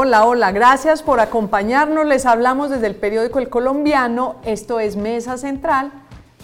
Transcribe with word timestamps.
Hola, 0.00 0.26
hola, 0.26 0.52
gracias 0.52 1.02
por 1.02 1.18
acompañarnos. 1.18 2.06
Les 2.06 2.24
hablamos 2.24 2.70
desde 2.70 2.86
el 2.86 2.94
periódico 2.94 3.40
El 3.40 3.48
Colombiano. 3.48 4.36
Esto 4.44 4.78
es 4.78 4.94
Mesa 4.94 5.36
Central, 5.38 5.90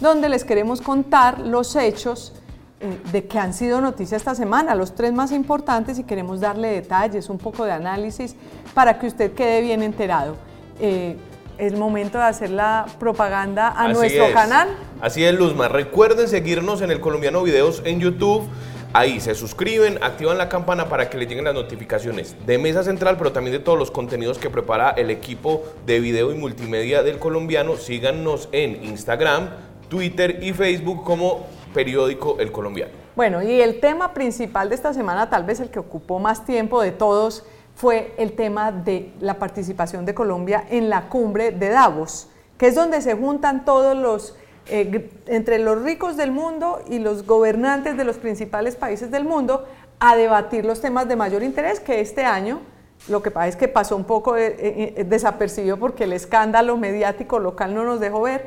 donde 0.01 0.27
les 0.27 0.43
queremos 0.43 0.81
contar 0.81 1.39
los 1.39 1.77
hechos 1.77 2.33
eh, 2.81 2.99
de 3.13 3.27
que 3.27 3.39
han 3.39 3.53
sido 3.53 3.79
noticia 3.79 4.17
esta 4.17 4.35
semana, 4.35 4.75
los 4.75 4.93
tres 4.93 5.13
más 5.13 5.31
importantes, 5.31 5.97
y 5.97 6.03
queremos 6.03 6.41
darle 6.41 6.67
detalles, 6.67 7.29
un 7.29 7.37
poco 7.37 7.63
de 7.63 7.71
análisis 7.71 8.35
para 8.73 8.99
que 8.99 9.07
usted 9.07 9.31
quede 9.31 9.61
bien 9.61 9.83
enterado. 9.83 10.35
Eh, 10.81 11.15
es 11.57 11.77
momento 11.77 12.17
de 12.17 12.25
hacer 12.25 12.49
la 12.49 12.85
propaganda 12.99 13.69
a 13.69 13.87
nuestro 13.87 14.33
canal. 14.33 14.67
Así 14.99 15.23
es, 15.23 15.33
Luzma. 15.33 15.69
Recuerden 15.69 16.27
seguirnos 16.27 16.81
en 16.81 16.91
el 16.91 16.99
Colombiano 16.99 17.41
Videos 17.41 17.81
en 17.85 18.01
YouTube. 18.01 18.49
Ahí 18.93 19.19
se 19.19 19.35
suscriben, 19.35 20.01
activan 20.01 20.37
la 20.37 20.47
campana 20.47 20.87
para 20.87 21.09
que 21.09 21.17
les 21.17 21.27
lleguen 21.27 21.45
las 21.45 21.53
notificaciones 21.53 22.35
de 22.45 22.57
Mesa 22.57 22.83
Central, 22.83 23.17
pero 23.17 23.31
también 23.31 23.57
de 23.57 23.59
todos 23.59 23.77
los 23.77 23.91
contenidos 23.91 24.37
que 24.37 24.49
prepara 24.49 24.91
el 24.91 25.09
equipo 25.09 25.63
de 25.85 25.99
video 25.99 26.31
y 26.31 26.35
multimedia 26.35 27.03
del 27.03 27.19
colombiano. 27.19 27.75
Síganos 27.75 28.47
en 28.51 28.83
Instagram, 28.83 29.49
Twitter 29.89 30.39
y 30.41 30.53
Facebook 30.53 31.03
como 31.03 31.47
periódico 31.73 32.37
El 32.39 32.51
Colombiano. 32.51 32.93
Bueno, 33.15 33.43
y 33.43 33.61
el 33.61 33.79
tema 33.79 34.13
principal 34.13 34.69
de 34.69 34.75
esta 34.75 34.93
semana, 34.93 35.29
tal 35.29 35.43
vez 35.43 35.59
el 35.59 35.69
que 35.69 35.79
ocupó 35.79 36.19
más 36.19 36.45
tiempo 36.45 36.81
de 36.81 36.91
todos, 36.91 37.43
fue 37.75 38.13
el 38.17 38.33
tema 38.33 38.71
de 38.71 39.11
la 39.19 39.37
participación 39.39 40.05
de 40.05 40.13
Colombia 40.13 40.65
en 40.69 40.89
la 40.89 41.09
cumbre 41.09 41.51
de 41.51 41.69
Davos, 41.69 42.29
que 42.57 42.67
es 42.67 42.75
donde 42.75 43.01
se 43.01 43.13
juntan 43.13 43.65
todos 43.65 43.97
los 43.97 44.35
eh, 44.67 45.09
entre 45.27 45.59
los 45.59 45.81
ricos 45.81 46.17
del 46.17 46.31
mundo 46.31 46.81
y 46.89 46.99
los 46.99 47.25
gobernantes 47.25 47.97
de 47.97 48.03
los 48.03 48.17
principales 48.17 48.75
países 48.75 49.11
del 49.11 49.23
mundo 49.23 49.65
a 49.99 50.15
debatir 50.15 50.65
los 50.65 50.81
temas 50.81 51.07
de 51.07 51.15
mayor 51.15 51.43
interés 51.43 51.79
que 51.79 52.01
este 52.01 52.25
año, 52.25 52.61
lo 53.07 53.21
que 53.21 53.31
pasa 53.31 53.47
es 53.47 53.55
que 53.55 53.67
pasó 53.67 53.95
un 53.95 54.05
poco 54.05 54.35
eh, 54.37 55.05
desapercibido 55.07 55.77
porque 55.77 56.05
el 56.05 56.13
escándalo 56.13 56.77
mediático 56.77 57.39
local 57.39 57.73
no 57.75 57.83
nos 57.83 57.99
dejó 57.99 58.21
ver, 58.21 58.45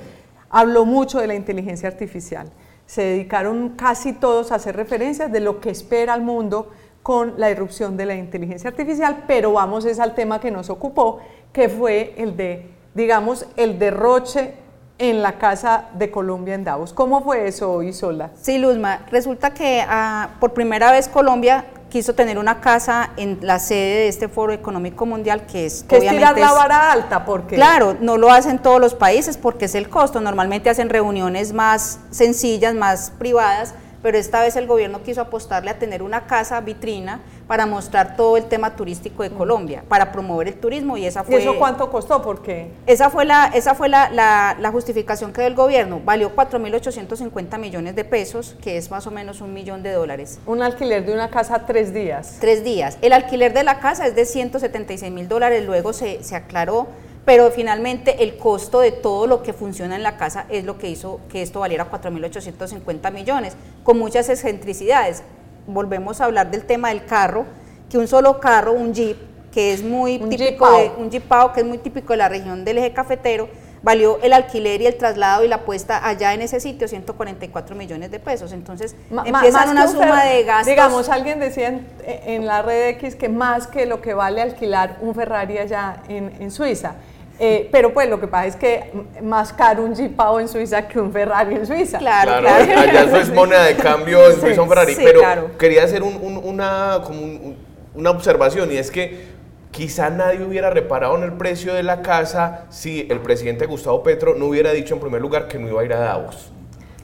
habló 0.51 0.85
mucho 0.85 1.21
de 1.21 1.27
la 1.27 1.35
inteligencia 1.35 1.89
artificial. 1.89 2.51
Se 2.87 3.03
dedicaron 3.03 3.71
casi 3.71 4.13
todos 4.13 4.51
a 4.51 4.57
hacer 4.57 4.75
referencias 4.77 5.31
de 5.31 5.41
lo 5.41 5.61
que 5.61 5.71
espera 5.71 6.15
el 6.15 6.23
mundo 6.23 6.71
con 7.03 7.35
la 7.39 7.51
irrupción 7.51 7.97
de 7.97 8.07
la 8.07 8.15
inteligencia 8.15 8.69
artificial, 8.69 9.25
pero 9.27 9.53
vamos 9.53 9.85
es 9.85 9.99
al 9.99 10.15
tema 10.15 10.41
que 10.41 10.51
nos 10.51 10.69
ocupó, 10.69 11.21
que 11.53 11.69
fue 11.69 12.15
el 12.19 12.37
de, 12.37 12.67
digamos, 12.95 13.47
el 13.57 13.79
derroche 13.79 14.55
en 14.99 15.23
la 15.23 15.39
Casa 15.39 15.85
de 15.95 16.11
Colombia 16.11 16.55
en 16.55 16.65
Davos. 16.65 16.93
¿Cómo 16.93 17.23
fue 17.23 17.47
eso, 17.47 17.83
Isola? 17.83 18.31
Sí, 18.41 18.59
Luzma, 18.59 19.01
resulta 19.11 19.55
que 19.55 19.85
ah, 19.89 20.31
por 20.41 20.53
primera 20.53 20.91
vez 20.93 21.09
Colombia 21.09 21.65
quiso 21.89 22.15
tener 22.15 22.39
una 22.39 22.61
casa 22.61 23.11
en 23.17 23.39
la 23.41 23.59
sede 23.59 23.97
de 24.01 24.09
este 24.09 24.29
Foro 24.29 24.53
Económico 24.53 25.07
Mundial, 25.07 25.47
que 25.47 25.67
es 25.67 25.85
que 25.85 25.97
obviamente 25.97 26.25
es 26.25 26.35
tirar 26.35 26.39
la 26.39 26.53
vara 26.53 26.93
alta, 26.93 27.25
porque 27.25 27.57
claro, 27.57 27.97
no 28.01 28.19
lo 28.19 28.31
hacen 28.31 28.59
todos 28.59 28.81
los 28.81 28.95
países 28.95 29.37
porque 29.37 29.67
es 29.67 29.75
el 29.75 29.89
costo. 29.89 30.21
Normalmente 30.21 30.69
hacen 30.69 30.91
reuniones 30.91 31.53
más 31.53 31.99
sencillas, 32.11 32.75
más 32.75 33.13
privadas, 33.19 33.75
pero 34.03 34.19
esta 34.19 34.41
vez 34.41 34.57
el 34.57 34.67
gobierno 34.67 35.03
quiso 35.03 35.21
apostarle 35.21 35.71
a 35.71 35.79
tener 35.79 36.03
una 36.03 36.27
casa 36.27 36.61
vitrina 36.61 37.21
para 37.47 37.67
mostrar 37.67 38.17
todo 38.17 38.37
el 38.37 38.45
tema 38.45 38.77
turístico 38.77 39.23
de 39.23 39.31
Colombia, 39.31 39.83
para 39.89 40.13
promover 40.13 40.49
el 40.49 40.55
turismo 40.55 40.97
y 40.97 41.07
esa 41.07 41.25
fue... 41.25 41.37
¿Y 41.37 41.43
eso 41.43 41.59
cuánto 41.59 41.91
costó? 41.91 42.23
Porque 42.23 42.71
Esa 42.87 43.11
fue 43.11 43.25
la, 43.25 43.47
esa 43.55 43.75
fue 43.75 43.89
la, 43.89 44.11
la, 44.11 44.71
justificación 44.71 45.33
que 45.33 45.41
dio 45.41 45.49
el 45.49 45.55
gobierno, 45.55 46.01
valió 46.05 46.35
4.850 46.37 47.59
millones 47.59 47.97
de 47.97 48.05
pesos, 48.05 48.55
que 48.63 48.77
es 48.77 48.91
más 48.91 49.07
o 49.07 49.11
menos 49.11 49.41
un 49.41 49.55
millón 49.55 49.83
de 49.83 49.93
dólares. 49.93 50.39
Un 50.47 50.63
alquiler 50.63 51.05
de 51.07 51.15
una 51.15 51.31
casa 51.31 51.65
tres 51.67 51.95
días. 51.95 52.37
Tres 52.41 52.63
días. 52.63 52.99
El 53.01 53.15
alquiler 53.15 53.55
de 53.55 53.65
la 53.65 53.81
casa 53.81 54.07
es 54.07 54.15
de 54.15 54.27
176 54.27 55.11
mil 55.11 55.27
dólares, 55.27 55.65
luego 55.65 55.93
se, 55.93 56.23
se 56.23 56.37
aclaró 56.37 56.89
pero 57.29 57.51
finalmente 57.51 58.23
el 58.25 58.39
costo 58.39 58.81
de 58.81 58.91
todo 58.91 59.27
lo 59.27 59.43
que 59.43 59.53
funciona 59.53 59.95
en 59.97 60.03
la 60.03 60.17
casa 60.17 60.47
es 60.49 60.65
lo 60.65 60.79
que 60.79 60.89
hizo 60.89 61.21
que 61.29 61.43
esto 61.43 61.61
valiera 61.61 61.91
4.850 61.91 63.13
millones, 63.13 63.53
con 63.83 63.99
muchas 63.99 64.31
excentricidades. 64.31 65.23
Volvemos 65.67 66.23
a 66.23 66.25
hablar 66.25 66.51
del 66.51 66.65
tema 66.65 66.89
del 66.89 67.05
carro, 67.05 67.45
que 67.91 67.99
un 67.99 68.09
solo 68.09 68.41
carro, 68.41 68.73
un 68.73 68.95
Jeep, 68.95 69.19
que 69.53 69.75
es 69.75 69.83
muy 69.83 70.19
típico 70.21 70.73
de 70.73 70.91
un 70.97 71.11
Jeepao, 71.11 71.53
que 71.53 71.61
es 71.61 71.67
muy 71.67 71.77
típico 71.77 72.15
de 72.15 72.17
la 72.17 72.31
región 72.31 72.65
del 72.65 72.79
eje 72.79 72.95
cafetero, 72.95 73.51
valió 73.83 74.19
el 74.23 74.33
alquiler 74.33 74.81
y 74.81 74.87
el 74.87 74.97
traslado 74.97 75.45
y 75.45 75.49
la 75.49 75.67
puesta 75.67 76.09
allá 76.09 76.33
en 76.33 76.41
ese 76.41 76.61
sitio 76.61 76.89
144 76.89 77.77
millones 77.77 78.11
de 78.11 78.21
pesos. 78.21 78.53
Entonces 78.53 78.97
empiezan 79.27 79.69
una 79.69 79.87
suma 79.87 80.25
de 80.25 80.45
gastos. 80.45 80.67
Digamos, 80.69 81.11
alguien 81.11 81.41
decía 81.41 81.79
en, 82.07 82.47
la 82.47 82.63
red 82.63 82.89
X 82.97 83.17
que 83.17 83.29
más 83.29 83.67
que 83.67 83.85
lo 83.85 84.01
que 84.01 84.15
vale 84.15 84.41
alquilar 84.41 84.97
un 85.03 85.15
Ferrari 85.15 85.59
allá 85.59 86.03
en, 86.09 86.33
en 86.41 86.51
Suiza. 86.51 86.95
Eh, 87.41 87.69
pero 87.71 87.95
pues 87.95 88.09
lo 88.09 88.19
que 88.19 88.27
pasa 88.27 88.47
es 88.47 88.57
que 88.57 88.91
más 89.23 89.53
caro 89.53 89.85
un 89.85 89.95
Jeepao 89.95 90.41
en 90.41 90.49
Suiza 90.49 90.89
que 90.89 90.99
un 90.99 91.13
Ferrari 91.13 91.55
en 91.55 91.67
Suiza. 91.67 91.99
Claro, 91.99 92.41
claro. 92.41 92.81
Allá 92.81 93.05
eso 93.05 93.17
es 93.17 93.33
moneda 93.33 93.65
de 93.65 93.77
cambio 93.77 94.29
en 94.29 94.41
Suiza 94.41 94.63
un 94.63 94.69
Ferrari. 94.69 94.97
pero 94.97 95.57
quería 95.57 95.85
hacer 95.85 96.03
una, 96.03 97.01
como 97.05 97.55
una 97.95 98.11
observación 98.11 98.73
y 98.73 98.77
es 98.77 98.91
que 98.91 99.39
quizá 99.71 100.11
nadie 100.11 100.43
hubiera 100.43 100.71
reparado 100.71 101.17
en 101.17 101.23
el 101.23 101.35
precio 101.35 101.75
de 101.75 101.85
la 101.85 102.03
casa 102.03 102.65
si 102.71 103.07
el 103.09 103.21
presidente 103.21 103.67
Gustavo 103.67 104.03
Petro 104.03 104.35
no 104.35 104.47
hubiera 104.47 104.73
dicho 104.73 104.95
en 104.95 105.01
primer 105.01 105.21
lugar 105.21 105.47
que 105.47 105.59
no 105.59 105.69
iba 105.69 105.81
a 105.81 105.85
ir 105.85 105.93
a 105.93 106.01
Davos. 106.01 106.53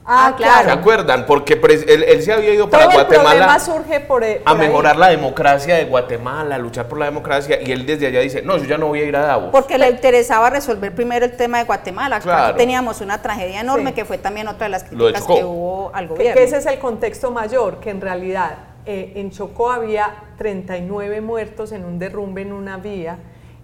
Ah, 0.07 0.27
ah, 0.27 0.35
claro. 0.35 0.69
¿Se 0.69 0.71
acuerdan? 0.71 1.25
Porque 1.25 1.59
él, 1.87 2.21
se 2.21 2.31
había 2.31 2.53
ido 2.53 2.69
para 2.69 2.85
Guatemala 2.85 3.59
surge 3.59 3.99
por, 4.01 4.23
eh, 4.23 4.41
a 4.45 4.53
mejorar 4.53 4.97
la 4.97 5.09
democracia 5.09 5.75
de 5.75 5.85
Guatemala, 5.85 6.55
a 6.55 6.57
luchar 6.59 6.87
por 6.87 6.99
la 6.99 7.05
democracia, 7.05 7.59
y 7.61 7.71
él 7.71 7.87
desde 7.87 8.07
allá 8.07 8.19
dice, 8.19 8.43
no, 8.43 8.57
yo 8.57 8.65
ya 8.65 8.77
no 8.77 8.87
voy 8.87 8.99
a 8.99 9.05
ir 9.05 9.15
a 9.15 9.25
Davos. 9.25 9.49
Porque 9.51 9.79
le 9.79 9.89
interesaba 9.89 10.51
resolver 10.51 10.93
primero 10.93 11.25
el 11.25 11.35
tema 11.35 11.57
de 11.57 11.63
Guatemala. 11.63 12.19
Claro. 12.19 12.55
teníamos 12.55 13.01
una 13.01 13.21
tragedia 13.21 13.61
enorme 13.61 13.93
que 13.93 14.05
fue 14.05 14.19
también 14.19 14.47
otra 14.47 14.65
de 14.65 14.71
las 14.71 14.83
críticas 14.83 15.23
que 15.23 15.43
hubo 15.43 15.89
al 15.93 16.07
gobierno. 16.07 16.35
Que, 16.35 16.43
ese 16.43 16.57
es 16.57 16.65
el 16.67 16.77
contexto 16.77 17.31
mayor, 17.31 17.79
que 17.79 17.89
en 17.89 18.01
realidad 18.01 18.57
eh, 18.85 19.13
en 19.15 19.31
Chocó 19.31 19.71
había 19.71 20.13
39 20.37 21.21
muertos 21.21 21.71
en 21.71 21.83
un 21.83 21.97
derrumbe 21.97 22.43
en 22.43 22.53
una 22.53 22.77
vía, 22.77 23.17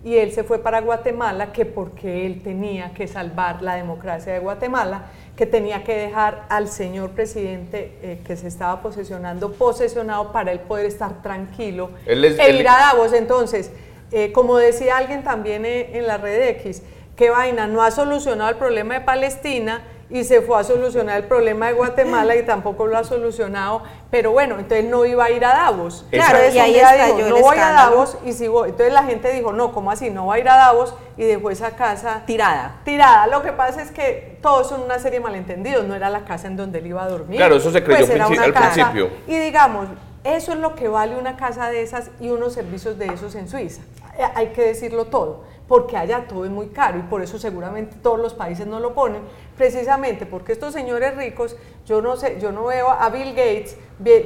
y 0.04 0.18
él 0.18 0.32
se 0.32 0.44
fue 0.44 0.60
para 0.60 0.82
Guatemala, 0.82 1.52
que 1.52 1.66
porque 1.66 2.26
él 2.26 2.42
tenía 2.42 2.94
que 2.94 3.08
salvar 3.08 3.62
la 3.62 3.76
democracia 3.76 4.34
de 4.34 4.40
Guatemala, 4.40 5.04
que 5.36 5.46
tenía 5.46 5.84
que 5.84 5.96
dejar 5.96 6.46
al 6.50 6.68
señor 6.68 7.12
presidente 7.12 7.98
eh, 8.02 8.20
que 8.26 8.36
se 8.36 8.48
estaba 8.48 8.82
posesionando 8.82 9.52
posesionado 9.54 10.32
para 10.32 10.52
él 10.52 10.60
poder 10.60 10.88
estar 10.88 11.22
tranquilo 11.22 11.92
e 12.06 12.16
ir 12.16 12.68
a 12.68 12.78
Davos. 12.78 13.14
Entonces, 13.14 13.72
eh, 14.12 14.32
como 14.32 14.58
decía 14.58 14.98
alguien 14.98 15.24
también 15.24 15.66
eh, 15.66 15.98
en 15.98 16.08
la 16.08 16.18
red 16.18 16.50
X, 16.50 16.82
qué 17.16 17.30
vaina, 17.30 17.68
no 17.68 17.84
ha 17.84 17.92
solucionado 17.92 18.50
el 18.50 18.58
problema 18.58 18.96
de 18.96 19.02
Palestina 19.02 19.84
y 20.12 20.26
se 20.26 20.42
fue 20.42 20.60
a 20.60 20.64
solucionar 20.64 21.18
el 21.18 21.24
problema 21.24 21.68
de 21.68 21.74
Guatemala 21.74 22.36
y 22.36 22.44
tampoco 22.44 22.86
lo 22.86 22.98
ha 22.98 23.04
solucionado, 23.04 23.84
pero 24.10 24.32
bueno, 24.32 24.56
entonces 24.56 24.86
no 24.86 25.06
iba 25.06 25.26
a 25.26 25.32
ir 25.32 25.46
a 25.46 25.50
Davos. 25.50 26.06
Claro, 26.12 26.40
y 26.54 26.60
ahí 26.60 26.74
dijo, 26.74 27.30
no 27.30 27.40
voy 27.40 27.58
a 27.58 27.72
Davos 27.72 28.18
y 28.26 28.34
si 28.34 28.48
voy. 28.48 28.70
Entonces 28.70 28.94
la 28.94 29.04
gente 29.04 29.32
dijo, 29.32 29.54
no, 29.54 29.72
¿cómo 29.72 29.90
así? 29.90 30.10
No 30.10 30.28
va 30.28 30.36
a 30.36 30.40
ir 30.40 30.50
a 30.50 30.58
Davos 30.58 30.94
y 31.16 31.24
dejó 31.24 31.50
esa 31.50 31.72
casa 31.78 32.24
tirada. 32.26 32.82
Tirada. 32.84 33.28
Lo 33.28 33.42
que 33.42 33.54
pasa 33.54 33.82
es 33.82 33.92
que 33.92 34.38
todos 34.42 34.68
son 34.68 34.82
una 34.82 35.00
serie 35.00 35.20
de 35.20 35.24
malentendidos, 35.24 35.86
no 35.86 35.96
era 35.96 36.10
la 36.10 36.26
casa 36.26 36.48
en 36.48 36.58
donde 36.58 36.80
él 36.80 36.88
iba 36.88 37.04
a 37.04 37.08
dormir. 37.08 37.38
Claro, 37.38 37.56
eso 37.56 37.72
se 37.72 37.82
creyó 37.82 38.06
pues 38.06 38.40
al 38.40 38.54
principio. 38.54 39.10
Y 39.28 39.38
digamos, 39.38 39.88
eso 40.26 40.52
es 40.52 40.60
lo 40.60 40.76
que 40.76 40.90
vale 40.90 41.16
una 41.16 41.38
casa 41.38 41.70
de 41.70 41.82
esas 41.82 42.12
y 42.20 42.30
unos 42.30 42.54
servicios 42.54 42.98
de 43.00 43.08
esos 43.08 43.34
en 43.36 43.48
Suiza. 43.48 43.82
Eh, 44.18 44.24
hay 44.36 44.48
que 44.48 44.62
decirlo 44.62 45.06
todo 45.06 45.52
porque 45.72 45.96
allá 45.96 46.26
todo 46.28 46.44
es 46.44 46.52
muy 46.52 46.68
caro 46.68 47.00
y 47.00 47.02
por 47.04 47.22
eso 47.22 47.40
seguramente 47.40 47.96
todos 48.04 48.20
los 48.20 48.34
países 48.34 48.68
no 48.68 48.82
lo 48.82 48.94
ponen, 48.94 49.22
precisamente 49.62 50.26
porque 50.26 50.54
estos 50.54 50.74
señores 50.74 51.16
ricos, 51.16 51.56
yo 51.86 52.02
no 52.02 52.18
sé, 52.18 52.40
yo 52.42 52.52
no 52.52 52.66
veo 52.66 52.90
a 52.90 53.08
Bill 53.12 53.36
Gates 53.36 53.78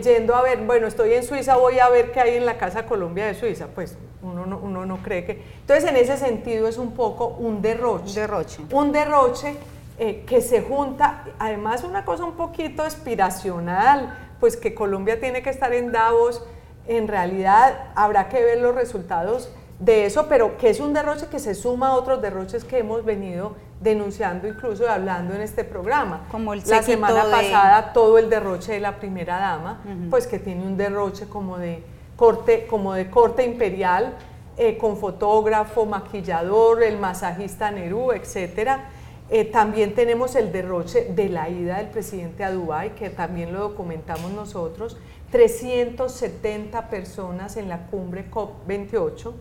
yendo 0.02 0.34
a 0.34 0.42
ver, 0.42 0.60
bueno, 0.60 0.88
estoy 0.88 1.12
en 1.12 1.26
Suiza, 1.26 1.58
voy 1.58 1.78
a 1.80 1.90
ver 1.90 2.14
qué 2.14 2.22
hay 2.22 2.38
en 2.38 2.46
la 2.46 2.58
Casa 2.58 2.86
Colombia 2.86 3.26
de 3.26 3.34
Suiza, 3.34 3.68
pues 3.68 3.98
uno 4.22 4.46
no, 4.46 4.58
uno 4.60 4.86
no 4.86 5.04
cree 5.04 5.26
que... 5.26 5.44
Entonces 5.60 5.90
en 5.90 5.98
ese 5.98 6.16
sentido 6.16 6.70
es 6.70 6.78
un 6.78 6.94
poco 6.94 7.28
un 7.28 7.62
derroche. 7.62 8.08
Un 8.08 8.16
derroche. 8.16 8.62
Un 8.72 8.92
derroche 8.94 9.56
eh, 10.00 10.24
que 10.26 10.40
se 10.40 10.62
junta, 10.62 11.26
además 11.38 11.84
una 11.84 12.06
cosa 12.06 12.24
un 12.24 12.38
poquito 12.38 12.84
aspiracional, 12.84 14.18
pues 14.40 14.56
que 14.56 14.74
Colombia 14.74 15.20
tiene 15.20 15.44
que 15.44 15.50
estar 15.50 15.74
en 15.74 15.92
Davos, 15.92 16.46
en 16.88 17.10
realidad 17.10 17.90
habrá 17.96 18.30
que 18.30 18.42
ver 18.42 18.62
los 18.62 18.74
resultados 18.74 19.50
de 19.80 20.06
eso, 20.06 20.28
pero 20.30 20.58
que 20.58 20.70
es 20.70 20.80
un 20.80 20.94
derroche 20.94 21.28
que 21.28 21.40
se 21.40 21.56
suma 21.56 21.90
a 21.90 21.96
otros 21.96 22.22
derroches 22.22 22.64
que 22.64 22.78
hemos 22.78 23.04
venido 23.04 23.58
denunciando 23.80 24.48
incluso 24.48 24.90
hablando 24.90 25.34
en 25.34 25.42
este 25.42 25.64
programa. 25.64 26.28
Como 26.32 26.54
el 26.54 26.64
la 26.68 26.82
semana 26.82 27.26
pasada 27.30 27.94
todo 27.94 28.18
el 28.18 28.30
derroche 28.30 28.74
de 28.74 28.80
la 28.80 28.98
primera 28.98 29.38
dama, 29.38 29.82
pues 30.10 30.28
que 30.28 30.40
tiene 30.40 30.66
un 30.66 30.78
derroche 30.78 31.28
como 31.28 31.58
de 31.58 31.84
corte, 32.16 32.68
como 32.68 32.94
de 32.94 33.10
corte 33.10 33.44
imperial, 33.44 34.14
eh, 34.58 34.78
con 34.78 34.98
fotógrafo, 34.98 35.86
maquillador, 35.86 36.82
el 36.84 36.98
masajista 36.98 37.72
Nerú, 37.72 38.12
etcétera. 38.14 38.86
Eh, 39.30 39.44
también 39.46 39.96
tenemos 39.96 40.36
el 40.36 40.52
derroche 40.52 41.06
de 41.06 41.30
la 41.30 41.50
ida 41.50 41.78
del 41.78 41.88
presidente 41.88 42.44
a 42.44 42.52
Dubái, 42.52 42.92
que 42.92 43.10
también 43.10 43.52
lo 43.52 43.60
documentamos 43.60 44.32
nosotros, 44.32 44.98
370 45.32 46.90
personas 46.90 47.58
en 47.58 47.70
la 47.70 47.88
cumbre 47.88 48.26
COP28. 48.32 49.32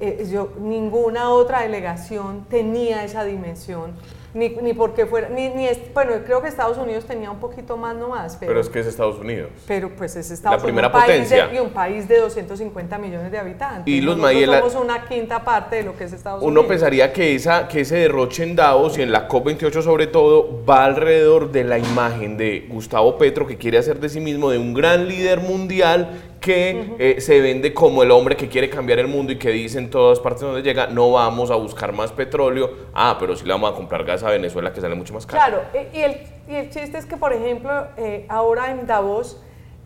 Eh, 0.00 0.26
yo, 0.30 0.52
ninguna 0.60 1.30
otra 1.30 1.62
delegación 1.62 2.46
tenía 2.48 3.04
esa 3.04 3.24
dimensión 3.24 3.92
ni, 4.34 4.48
ni 4.48 4.72
porque 4.74 5.06
fuera, 5.06 5.28
ni, 5.28 5.48
ni 5.50 5.68
bueno, 5.94 6.10
creo 6.26 6.42
que 6.42 6.48
Estados 6.48 6.76
Unidos 6.76 7.04
tenía 7.04 7.30
un 7.30 7.38
poquito 7.38 7.76
más 7.76 7.94
nomás. 7.94 8.36
Pero, 8.40 8.50
pero 8.50 8.60
es 8.62 8.68
que 8.68 8.80
es 8.80 8.86
Estados 8.88 9.16
Unidos. 9.20 9.50
Pero 9.68 9.90
pues 9.94 10.16
es 10.16 10.28
Estados 10.32 10.58
La 10.58 10.64
primera 10.64 10.88
un 10.88 10.92
país 10.92 11.04
potencia. 11.06 11.46
de- 11.46 11.54
y 11.54 11.58
un 11.60 11.70
país 11.70 12.08
de 12.08 12.18
250 12.18 12.98
millones 12.98 13.30
de 13.30 13.38
habitantes. 13.38 13.86
Y 13.94 14.00
Nosotros 14.00 14.24
Mayela- 14.24 14.58
somos 14.58 14.74
una 14.74 15.04
quinta 15.06 15.44
parte 15.44 15.76
de 15.76 15.82
lo 15.84 15.96
que 15.96 16.02
es 16.02 16.12
Estados 16.12 16.40
Uno 16.42 16.48
Unidos. 16.50 16.66
pensaría 16.66 17.12
que, 17.12 17.36
esa, 17.36 17.68
que 17.68 17.82
ese 17.82 17.94
derroche 17.94 18.42
en 18.42 18.56
Davos 18.56 18.98
y 18.98 19.02
en 19.02 19.12
la 19.12 19.28
COP28 19.28 19.82
sobre 19.82 20.08
todo 20.08 20.64
va 20.68 20.84
alrededor 20.84 21.52
de 21.52 21.62
la 21.62 21.78
imagen 21.78 22.36
de 22.36 22.66
Gustavo 22.68 23.16
Petro 23.16 23.46
que 23.46 23.56
quiere 23.56 23.78
hacer 23.78 24.00
de 24.00 24.08
sí 24.08 24.18
mismo 24.18 24.50
de 24.50 24.58
un 24.58 24.74
gran 24.74 25.06
líder 25.06 25.23
mundial 25.40 26.20
que 26.40 26.94
eh, 26.98 27.20
se 27.20 27.40
vende 27.40 27.72
como 27.72 28.02
el 28.02 28.10
hombre 28.10 28.36
que 28.36 28.48
quiere 28.48 28.68
cambiar 28.68 28.98
el 28.98 29.08
mundo 29.08 29.32
y 29.32 29.38
que 29.38 29.50
dice 29.50 29.78
en 29.78 29.88
todas 29.88 30.20
partes 30.20 30.42
donde 30.42 30.62
llega 30.62 30.86
no 30.88 31.10
vamos 31.12 31.50
a 31.50 31.54
buscar 31.54 31.92
más 31.92 32.12
petróleo, 32.12 32.70
ah, 32.92 33.16
pero 33.18 33.34
sí 33.34 33.44
le 33.46 33.52
vamos 33.52 33.72
a 33.72 33.74
comprar 33.74 34.04
gas 34.04 34.22
a 34.22 34.30
Venezuela 34.30 34.72
que 34.72 34.80
sale 34.80 34.94
mucho 34.94 35.14
más 35.14 35.24
caro. 35.26 35.38
Claro, 35.72 35.88
y- 35.92 35.98
y 35.98 36.02
el, 36.02 36.16
y 36.48 36.54
el 36.56 36.70
chiste 36.70 36.98
es 36.98 37.06
que, 37.06 37.16
por 37.16 37.32
ejemplo, 37.32 37.86
eh, 37.96 38.26
ahora 38.28 38.70
en 38.70 38.86
Davos, 38.86 39.40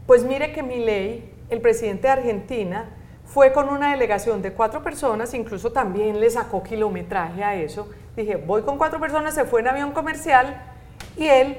pues 0.06 0.24
mire 0.24 0.52
que 0.52 0.62
Milei, 0.64 1.30
el 1.50 1.60
presidente 1.60 2.08
de 2.08 2.12
Argentina, 2.14 2.90
fue 3.24 3.52
con 3.52 3.68
una 3.68 3.92
delegación 3.92 4.42
de 4.42 4.52
cuatro 4.52 4.82
personas, 4.82 5.34
incluso 5.34 5.70
también 5.70 6.18
le 6.18 6.28
sacó 6.30 6.62
kilometraje 6.62 7.44
a 7.44 7.54
eso. 7.54 7.88
Dije, 8.16 8.36
voy 8.36 8.62
con 8.62 8.78
cuatro 8.78 8.98
personas, 8.98 9.34
se 9.34 9.44
fue 9.44 9.60
en 9.60 9.68
avión 9.68 9.92
comercial 9.92 10.60
y 11.16 11.26
él, 11.26 11.58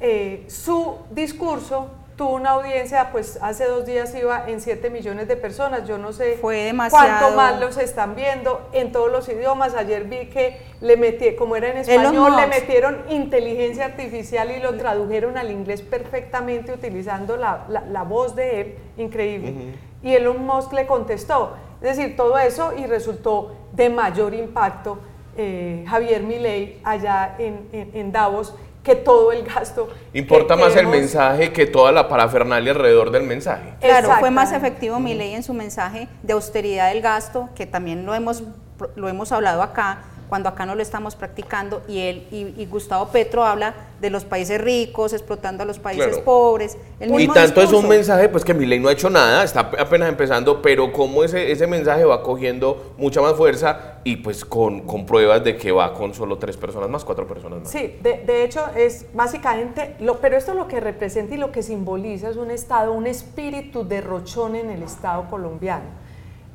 eh, 0.00 0.44
su 0.46 0.94
discurso 1.10 1.90
tuvo 2.18 2.34
una 2.34 2.50
audiencia, 2.50 3.10
pues 3.12 3.38
hace 3.40 3.64
dos 3.66 3.86
días 3.86 4.14
iba 4.14 4.44
en 4.50 4.60
7 4.60 4.90
millones 4.90 5.28
de 5.28 5.36
personas, 5.36 5.86
yo 5.88 5.96
no 5.96 6.12
sé 6.12 6.36
Fue 6.38 6.64
demasiado. 6.64 7.06
cuánto 7.20 7.36
más 7.36 7.60
los 7.60 7.78
están 7.78 8.14
viendo 8.16 8.68
en 8.72 8.92
todos 8.92 9.10
los 9.10 9.26
idiomas. 9.28 9.74
Ayer 9.74 10.04
vi 10.04 10.26
que 10.26 10.60
le 10.82 10.96
metí, 10.96 11.34
como 11.36 11.54
era 11.56 11.68
en 11.70 11.78
español, 11.78 12.34
le 12.36 12.46
metieron 12.48 13.04
inteligencia 13.08 13.86
artificial 13.86 14.50
y 14.50 14.58
lo 14.60 14.76
tradujeron 14.76 15.38
al 15.38 15.50
inglés 15.50 15.80
perfectamente 15.80 16.72
utilizando 16.72 17.36
la, 17.36 17.64
la- 17.68 17.82
la 17.86 18.02
voz 18.02 18.34
de 18.34 18.60
él, 18.60 18.74
increíble. 18.98 19.54
Y 20.02 20.14
Elon 20.14 20.44
Musk 20.44 20.72
le 20.72 20.86
contestó. 20.86 21.54
Es 21.80 21.96
decir, 21.96 22.16
todo 22.16 22.36
eso 22.38 22.72
y 22.76 22.86
resultó 22.86 23.54
de 23.72 23.88
mayor 23.90 24.34
impacto 24.34 24.98
eh, 25.36 25.84
Javier 25.88 26.24
Milei 26.24 26.80
allá 26.82 27.36
en, 27.38 27.68
en- 27.72 27.90
en 27.94 28.10
Davos 28.10 28.56
que 28.88 28.96
todo 28.96 29.32
el 29.32 29.44
gasto. 29.44 29.90
Importa 30.14 30.56
que 30.56 30.62
más 30.62 30.74
el 30.76 30.86
mensaje 30.86 31.52
que 31.52 31.66
toda 31.66 31.92
la 31.92 32.08
parafernalia 32.08 32.72
alrededor 32.72 33.10
del 33.10 33.22
mensaje. 33.22 33.74
Claro, 33.80 34.10
fue 34.18 34.30
más 34.30 34.50
efectivo 34.52 34.98
mi 34.98 35.12
ley 35.12 35.34
en 35.34 35.42
su 35.42 35.52
mensaje 35.52 36.08
de 36.22 36.32
austeridad 36.32 36.88
del 36.88 37.02
gasto, 37.02 37.50
que 37.54 37.66
también 37.66 38.06
lo 38.06 38.14
hemos, 38.14 38.44
lo 38.96 39.08
hemos 39.10 39.30
hablado 39.30 39.62
acá, 39.62 39.98
cuando 40.28 40.48
acá 40.48 40.66
no 40.66 40.74
lo 40.74 40.82
estamos 40.82 41.16
practicando, 41.16 41.82
y 41.88 42.00
él 42.00 42.26
y, 42.30 42.54
y 42.60 42.66
Gustavo 42.66 43.08
Petro 43.08 43.44
habla 43.44 43.74
de 44.00 44.10
los 44.10 44.24
países 44.24 44.60
ricos, 44.60 45.12
explotando 45.12 45.62
a 45.64 45.66
los 45.66 45.78
países 45.78 46.06
Claro. 46.06 46.24
pobres. 46.24 46.76
El 47.00 47.10
Y 47.10 47.14
mismo 47.14 47.34
tanto 47.34 47.60
es 47.60 47.72
un 47.72 47.88
mensaje, 47.88 48.28
pues 48.28 48.44
que 48.44 48.54
Milei 48.54 48.78
no 48.78 48.88
ha 48.88 48.92
hecho 48.92 49.10
nada, 49.10 49.42
está 49.42 49.60
apenas 49.78 50.08
empezando, 50.08 50.62
pero 50.62 50.92
como 50.92 51.24
ese, 51.24 51.50
ese 51.50 51.66
mensaje 51.66 52.04
va 52.04 52.22
cogiendo 52.22 52.94
mucha 52.96 53.20
más 53.20 53.34
fuerza 53.34 53.98
y 54.04 54.16
pues 54.16 54.44
con, 54.44 54.82
con 54.82 55.04
pruebas 55.06 55.42
de 55.42 55.56
que 55.56 55.72
va 55.72 55.94
con 55.94 56.14
solo 56.14 56.38
tres 56.38 56.56
personas 56.56 56.88
más, 56.88 57.04
cuatro 57.04 57.26
personas 57.26 57.60
más. 57.60 57.70
Sí, 57.70 57.96
de, 58.02 58.22
de 58.24 58.44
hecho 58.44 58.64
es 58.76 59.06
básicamente, 59.14 59.96
lo, 60.00 60.18
pero 60.18 60.36
esto 60.36 60.54
lo 60.54 60.68
que 60.68 60.78
representa 60.80 61.34
y 61.34 61.38
lo 61.38 61.50
que 61.50 61.62
simboliza 61.62 62.28
es 62.30 62.36
un 62.36 62.50
Estado, 62.52 62.92
un 62.92 63.06
espíritu 63.06 63.86
derrochón 63.86 64.54
en 64.54 64.70
el 64.70 64.82
Estado 64.82 65.24
colombiano. 65.28 65.84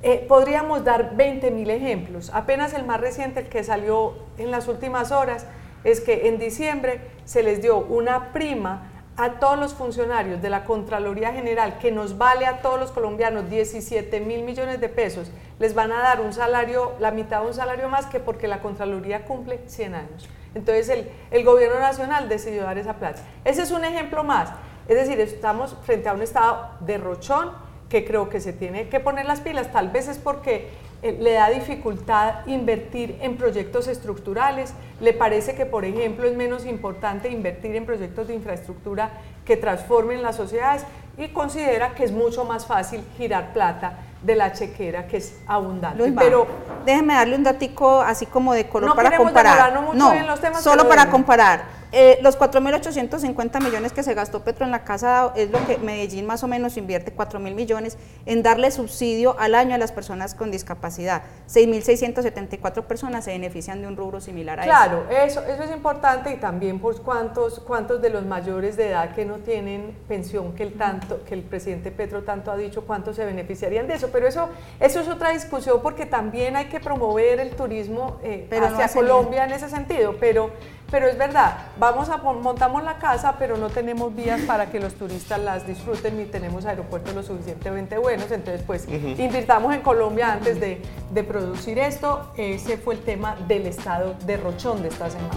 Eh, 0.06 0.26
podríamos 0.28 0.84
dar 0.84 1.16
20 1.16 1.50
mil 1.52 1.70
ejemplos. 1.70 2.30
Apenas 2.34 2.74
el 2.74 2.86
más 2.86 3.00
reciente, 3.00 3.40
el 3.40 3.48
que 3.48 3.64
salió 3.64 4.16
en 4.38 4.52
las 4.52 4.68
últimas 4.68 5.14
horas, 5.14 5.46
es 5.86 6.02
que 6.02 6.28
en 6.28 6.40
diciembre 6.40 7.00
se 7.24 7.42
les 7.42 7.62
dio 7.62 7.78
una 7.78 8.34
prima 8.34 8.90
a 9.16 9.40
todos 9.40 9.58
los 9.58 9.74
funcionarios 9.74 10.42
de 10.42 10.50
la 10.50 10.66
Contraloría 10.66 11.32
General, 11.32 11.78
que 11.78 11.92
nos 11.92 12.18
vale 12.18 12.46
a 12.48 12.62
todos 12.62 12.78
los 12.80 12.92
colombianos 12.92 13.50
17 13.50 14.20
mil 14.20 14.44
millones 14.44 14.82
de 14.82 14.90
pesos, 14.90 15.32
les 15.60 15.74
van 15.74 15.94
a 15.94 16.00
dar 16.00 16.20
un 16.20 16.34
salario, 16.34 16.94
la 17.00 17.12
mitad 17.12 17.42
de 17.42 17.48
un 17.48 17.54
salario 17.54 17.88
más 17.88 18.06
que 18.06 18.20
porque 18.20 18.50
la 18.50 18.62
Contraloría 18.62 19.24
cumple 19.24 19.62
100 19.68 19.96
años. 19.96 20.30
Entonces 20.54 20.90
el, 20.90 21.10
el 21.32 21.46
gobierno 21.46 21.80
nacional 21.80 22.28
decidió 22.28 22.64
dar 22.64 22.78
esa 22.78 22.96
plata. 22.96 23.22
Ese 23.46 23.62
es 23.62 23.72
un 23.72 23.86
ejemplo 23.86 24.26
más. 24.26 24.50
Es 24.90 24.96
decir, 24.96 25.18
estamos 25.22 25.78
frente 25.84 26.10
a 26.10 26.14
un 26.14 26.22
Estado 26.22 26.72
derrochón 26.82 27.52
que 27.89 28.06
creo 28.06 28.30
que 28.30 28.39
se 28.39 28.53
tiene 28.53 28.89
que 28.89 29.00
poner 29.00 29.25
las 29.25 29.41
pilas. 29.41 29.71
Tal 29.71 29.89
vez 29.89 30.07
es 30.07 30.18
porque 30.18 30.69
eh, 31.01 31.18
le 31.19 31.33
da 31.33 31.50
dificultad 31.50 32.45
invertir 32.47 33.18
en 33.21 33.38
proyectos 33.38 33.88
estructurales. 33.88 34.74
Le 35.00 35.13
parece 35.13 35.53
que, 35.56 35.65
por 35.65 35.85
ejemplo, 35.85 36.27
es 36.27 36.35
menos 36.35 36.65
importante 36.65 37.30
invertir 37.30 37.75
en 37.75 37.85
proyectos 37.85 38.27
de 38.27 38.35
infraestructura 38.35 39.12
que 39.45 39.57
transformen 39.57 40.21
las 40.21 40.38
sociedades 40.38 40.85
y 41.18 41.27
considera 41.30 41.94
que 41.94 42.03
es 42.03 42.12
mucho 42.12 42.45
más 42.45 42.65
fácil 42.65 43.03
girar 43.18 43.53
plata 43.53 44.00
de 44.24 44.35
la 44.35 44.53
chequera 44.53 45.07
que 45.07 45.18
es 45.18 45.38
abundante. 45.47 45.97
Luis, 46.00 46.13
Pero 46.18 46.47
déjeme 46.85 47.13
darle 47.13 47.35
un 47.35 47.44
datico 47.44 48.01
así 48.01 48.25
como 48.25 48.53
de 48.53 48.68
color 48.68 48.89
No 48.89 48.95
para 48.95 49.18
comparar. 49.18 49.81
mucho 49.81 50.13
en 50.13 50.25
los 50.25 50.39
temas, 50.39 50.63
solo 50.63 50.88
para 50.88 51.09
comparar. 51.09 51.82
Eh, 51.95 52.18
los 52.24 52.40
4.850 52.40 53.63
millones 53.63 53.94
que 53.94 54.01
se 54.01 54.16
gastó 54.16 54.44
Petro 54.44 54.66
en 54.66 54.72
la 54.72 54.84
casa 54.84 55.31
es 55.36 55.51
lo 55.51 55.63
que 55.68 55.78
Medellín 55.78 56.25
más 56.25 56.44
o 56.44 56.48
menos 56.48 56.75
invierte, 56.75 57.16
4.000 57.16 57.54
millones, 57.54 58.00
en 58.25 58.42
darle 58.42 58.72
subsidio 58.72 59.40
al 59.40 59.54
año 59.54 59.75
a 59.75 59.78
las 59.78 59.92
personas 59.92 60.34
con 60.34 60.50
discapacidad. 60.50 61.22
6.674 61.48 62.84
personas 62.86 63.25
se 63.25 63.31
benefician 63.31 63.80
de 63.80 63.88
un 63.88 63.95
rubro 63.95 64.22
similar 64.22 64.60
a 64.60 64.63
Claro, 64.63 65.06
eso, 65.12 65.44
eso 65.44 65.63
es 65.63 65.72
importante 65.72 66.31
y 66.31 66.38
también 66.38 66.80
por 66.80 67.00
cuántos, 67.04 67.60
cuántos 67.60 68.01
de 68.01 68.10
los 68.10 68.25
mayores 68.25 68.75
de 68.75 68.90
edad 68.90 69.13
que 69.13 69.25
no 69.25 69.38
tienen 69.38 69.95
pensión 70.07 70.54
que 70.54 70.63
el 70.63 70.74
tanto, 70.74 71.24
que 71.24 71.36
el 71.36 71.44
presidente 71.44 71.92
Petro 71.92 72.24
tanto 72.24 72.51
ha 72.51 72.57
dicho, 72.57 72.86
cuántos 72.88 73.18
se 73.18 73.25
beneficiarían 73.25 73.88
de 73.88 73.94
eso. 73.94 74.10
Pero 74.12 74.28
eso, 74.28 74.50
eso 74.80 75.00
es 75.00 75.07
otra 75.07 75.30
discusión 75.30 75.80
porque 75.84 76.07
también 76.07 76.56
hay 76.56 76.66
que 76.66 76.80
promover 76.80 77.40
el 77.40 77.51
turismo 77.51 78.18
eh, 78.24 78.48
Pero 78.50 78.69
no 78.69 78.75
hacia 78.75 78.88
bien. 78.88 79.07
Colombia 79.07 79.45
en 79.45 79.51
ese 79.51 79.69
sentido. 79.69 80.16
Pero, 80.19 80.50
pero 80.94 81.07
es 81.07 81.18
verdad, 81.18 81.57
vamos 81.80 82.07
a 82.10 82.18
montamos 82.18 82.84
la 82.84 83.00
casa, 83.00 83.38
pero 83.40 83.57
no 83.57 83.72
tenemos 83.72 84.16
vías 84.16 84.42
para 84.42 84.68
que 84.68 84.80
los 84.80 84.94
turistas 84.94 85.40
las 85.40 85.66
disfruten 85.66 86.19
ni 86.19 86.25
tenemos 86.25 86.68
aeropuertos 86.68 87.16
lo 87.16 87.24
suficientemente 87.24 87.98
buenos. 87.98 88.30
Entonces, 88.30 88.62
pues 88.62 88.88
invirtamos 88.88 89.74
en 89.74 89.81
Colombia 89.81 90.31
antes 90.31 90.60
de, 90.60 90.84
de 91.12 91.24
producir 91.24 91.80
esto. 91.80 92.31
Ese 92.38 92.78
fue 92.78 92.94
el 92.94 93.00
tema 93.00 93.35
del 93.47 93.66
estado 93.66 94.14
de 94.28 94.38
Rochón 94.38 94.83
de 94.83 94.90
esta 94.90 95.09
semana. 95.09 95.33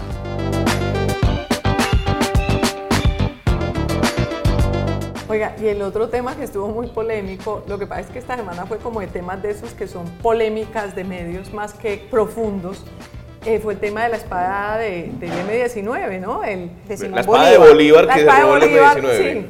Oiga, 5.27 5.55
y 5.59 5.65
el 5.69 5.81
otro 5.81 6.07
tema 6.09 6.35
que 6.35 6.43
estuvo 6.43 6.67
muy 6.67 6.85
polémico, 6.85 7.63
lo 7.67 7.79
que 7.79 7.87
pasa 7.87 8.01
es 8.01 8.07
que 8.11 8.19
esta 8.19 8.35
semana 8.35 8.67
fue 8.67 8.77
como 8.77 8.99
de 8.99 9.07
temas 9.07 9.41
de 9.41 9.49
esos 9.49 9.73
que 9.73 9.87
son 9.87 10.05
polémicas 10.21 10.95
de 10.95 11.03
medios 11.03 11.51
más 11.51 11.73
que 11.73 11.97
profundos, 12.11 12.85
eh, 13.45 13.59
fue 13.61 13.73
el 13.73 13.79
tema 13.79 14.03
de 14.03 14.09
la 14.09 14.17
espada 14.17 14.77
de, 14.77 15.11
del 15.19 15.31
M19, 15.31 16.19
¿no? 16.19 16.43
El, 16.43 16.69
De 16.87 17.09
La 17.09 17.21
espada 17.21 17.49
de 17.51 17.57
Bolívar 17.57 18.05
la 18.05 18.13
que 18.13 18.19
se 18.21 18.25
espada 18.25 18.39
de 18.39 18.45
robó 18.45 18.55
el 18.57 18.61
Bolívar, 18.69 19.01
M19. 19.01 19.17
sí. 19.17 19.45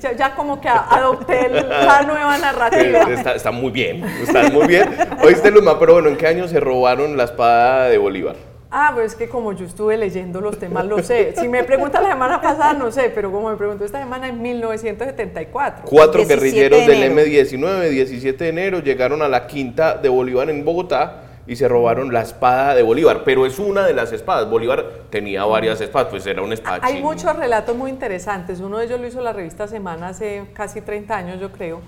Ya, 0.00 0.12
ya 0.12 0.34
como 0.34 0.58
que 0.58 0.68
adopté 0.70 1.46
el- 1.46 1.68
la 1.68 2.00
nueva 2.02 2.38
narrativa. 2.38 3.00
Está, 3.12 3.34
está 3.34 3.50
muy 3.50 3.70
bien, 3.70 4.02
está 4.22 4.48
muy 4.48 4.66
bien. 4.66 4.88
Oíste, 5.22 5.50
Luma, 5.50 5.78
pero 5.78 5.92
bueno, 5.94 6.08
¿en 6.08 6.16
qué 6.16 6.26
año 6.26 6.48
se 6.48 6.60
robaron 6.60 7.16
la 7.16 7.24
espada 7.24 7.88
de 7.90 7.98
Bolívar? 7.98 8.36
Ah, 8.70 8.92
pues 8.94 9.12
es 9.12 9.14
que 9.14 9.28
como 9.28 9.52
yo 9.52 9.64
estuve 9.66 9.96
leyendo 9.98 10.40
los 10.40 10.58
temas, 10.58 10.84
lo 10.86 11.02
sé. 11.02 11.34
Si 11.38 11.46
me 11.46 11.62
pregunta 11.62 12.00
la 12.00 12.08
semana 12.08 12.40
pasada, 12.40 12.72
no 12.72 12.90
sé, 12.90 13.12
pero 13.14 13.30
como 13.30 13.50
me 13.50 13.56
preguntó 13.56 13.84
esta 13.84 13.98
semana, 13.98 14.28
en 14.28 14.40
1974. 14.42 15.84
Cuatro 15.86 16.24
17 16.24 16.34
guerrilleros 16.34 16.80
de 16.80 16.86
del 16.92 17.02
enero. 17.04 17.26
M19, 17.28 17.88
17 17.90 18.44
de 18.44 18.50
enero, 18.50 18.78
llegaron 18.80 19.22
a 19.22 19.28
la 19.28 19.46
quinta 19.46 19.94
de 19.96 20.08
Bolívar 20.08 20.50
en 20.50 20.64
Bogotá 20.64 21.22
y 21.46 21.56
se 21.56 21.68
robaron 21.68 22.12
la 22.12 22.22
espada 22.22 22.74
de 22.74 22.82
Bolívar, 22.82 23.22
pero 23.24 23.46
es 23.46 23.58
una 23.58 23.86
de 23.86 23.94
las 23.94 24.12
espadas. 24.12 24.50
Bolívar 24.50 24.84
tenía 25.10 25.44
varias 25.44 25.80
espadas, 25.80 26.08
pues 26.08 26.26
era 26.26 26.42
un 26.42 26.52
espadachín. 26.52 26.96
Hay 26.96 27.02
muchos 27.02 27.36
relatos 27.36 27.76
muy 27.76 27.90
interesantes. 27.90 28.60
Uno 28.60 28.78
de 28.78 28.86
ellos 28.86 29.00
lo 29.00 29.06
hizo 29.06 29.20
la 29.20 29.32
revista 29.32 29.68
Semana 29.68 30.08
hace 30.08 30.48
casi 30.54 30.80
30 30.80 31.16
años, 31.16 31.40
yo 31.40 31.52
creo, 31.52 31.80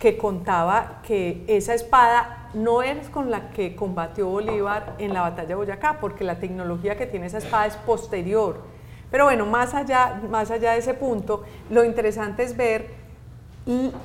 que 0.00 0.16
contaba 0.16 1.00
que 1.06 1.44
esa 1.46 1.74
espada 1.74 2.50
no 2.54 2.82
es 2.82 3.08
con 3.08 3.30
la 3.30 3.50
que 3.50 3.76
combatió 3.76 4.26
Bolívar 4.26 4.94
en 4.98 5.14
la 5.14 5.22
batalla 5.22 5.48
de 5.48 5.54
Boyacá, 5.54 5.98
porque 6.00 6.24
la 6.24 6.38
tecnología 6.38 6.96
que 6.96 7.06
tiene 7.06 7.26
esa 7.26 7.38
espada 7.38 7.66
es 7.66 7.76
posterior. 7.76 8.60
Pero 9.10 9.24
bueno, 9.24 9.46
más 9.46 9.72
allá, 9.72 10.20
más 10.28 10.50
allá 10.50 10.72
de 10.72 10.78
ese 10.78 10.94
punto, 10.94 11.44
lo 11.70 11.84
interesante 11.84 12.42
es 12.42 12.56
ver 12.56 13.05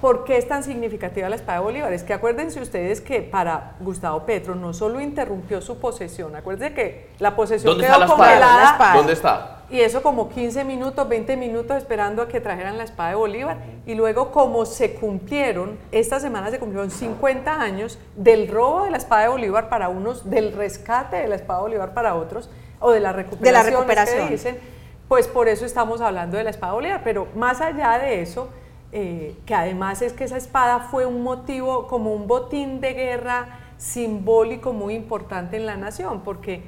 ¿Por 0.01 0.23
qué 0.23 0.37
es 0.37 0.47
tan 0.47 0.63
significativa 0.63 1.29
la 1.29 1.35
espada 1.35 1.59
de 1.59 1.65
Bolívar? 1.65 1.93
Es 1.93 2.03
que 2.03 2.13
acuérdense 2.13 2.59
ustedes 2.59 2.99
que 2.99 3.21
para 3.21 3.75
Gustavo 3.79 4.25
Petro 4.25 4.55
no 4.55 4.73
solo 4.73 4.99
interrumpió 4.99 5.61
su 5.61 5.77
posesión, 5.77 6.35
acuérdense 6.35 6.73
que 6.73 7.09
la 7.19 7.35
posesión 7.35 7.73
¿Dónde 7.73 7.85
quedó 7.85 7.93
está 7.93 8.05
la 8.05 8.11
congelada. 8.11 8.71
espada? 8.71 8.95
¿Dónde 8.95 9.13
está? 9.13 9.57
Y 9.69 9.79
eso 9.79 10.01
como 10.01 10.29
15 10.29 10.65
minutos, 10.65 11.07
20 11.07 11.37
minutos 11.37 11.77
esperando 11.77 12.23
a 12.23 12.27
que 12.27 12.41
trajeran 12.41 12.77
la 12.77 12.83
espada 12.83 13.11
de 13.11 13.15
Bolívar. 13.15 13.57
Y 13.85 13.93
luego 13.93 14.31
como 14.31 14.65
se 14.65 14.95
cumplieron, 14.95 15.77
esta 15.91 16.19
semana 16.19 16.49
se 16.49 16.57
cumplieron 16.57 16.89
50 16.91 17.61
años 17.61 17.99
del 18.15 18.49
robo 18.49 18.83
de 18.83 18.91
la 18.91 18.97
espada 18.97 19.23
de 19.23 19.27
Bolívar 19.29 19.69
para 19.69 19.89
unos, 19.89 20.29
del 20.29 20.53
rescate 20.53 21.17
de 21.17 21.27
la 21.27 21.35
espada 21.35 21.59
de 21.59 21.63
Bolívar 21.63 21.93
para 21.93 22.15
otros, 22.15 22.49
o 22.79 22.91
de 22.91 22.99
la 22.99 23.13
recuperación. 23.13 23.43
De 23.43 23.51
la 23.51 23.77
recuperación. 23.77 24.27
Que 24.27 24.33
dicen, 24.33 24.59
pues 25.07 25.27
por 25.27 25.47
eso 25.47 25.65
estamos 25.65 26.01
hablando 26.01 26.35
de 26.35 26.43
la 26.43 26.49
espada 26.49 26.73
de 26.73 26.75
Bolívar. 26.75 27.01
Pero 27.03 27.27
más 27.35 27.61
allá 27.61 27.97
de 27.97 28.21
eso, 28.21 28.49
eh, 28.91 29.35
que 29.45 29.55
además 29.55 30.01
es 30.01 30.13
que 30.13 30.25
esa 30.25 30.37
espada 30.37 30.79
fue 30.79 31.05
un 31.05 31.23
motivo, 31.23 31.87
como 31.87 32.13
un 32.13 32.27
botín 32.27 32.81
de 32.81 32.93
guerra 32.93 33.59
simbólico 33.77 34.73
muy 34.73 34.93
importante 34.95 35.57
en 35.57 35.65
la 35.65 35.77
nación, 35.77 36.21
porque 36.21 36.61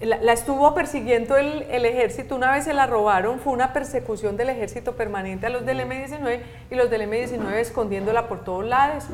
la, 0.00 0.32
estuvo 0.34 0.74
persiguiendo 0.74 1.38
el, 1.38 1.62
ejército, 1.86 2.36
una 2.36 2.52
vez 2.52 2.64
se 2.64 2.74
la 2.74 2.86
robaron, 2.86 3.38
fue 3.38 3.54
una 3.54 3.72
persecución 3.72 4.36
del 4.36 4.50
ejército 4.50 4.92
permanente 4.92 5.46
a 5.46 5.48
los 5.48 5.64
del 5.64 5.80
M-19 5.80 6.40
y 6.70 6.74
los 6.74 6.90
del 6.90 7.02
M-19 7.02 7.54
escondiéndola 7.54 8.28
por 8.28 8.44
todos 8.44 8.66
lados. 8.66 9.04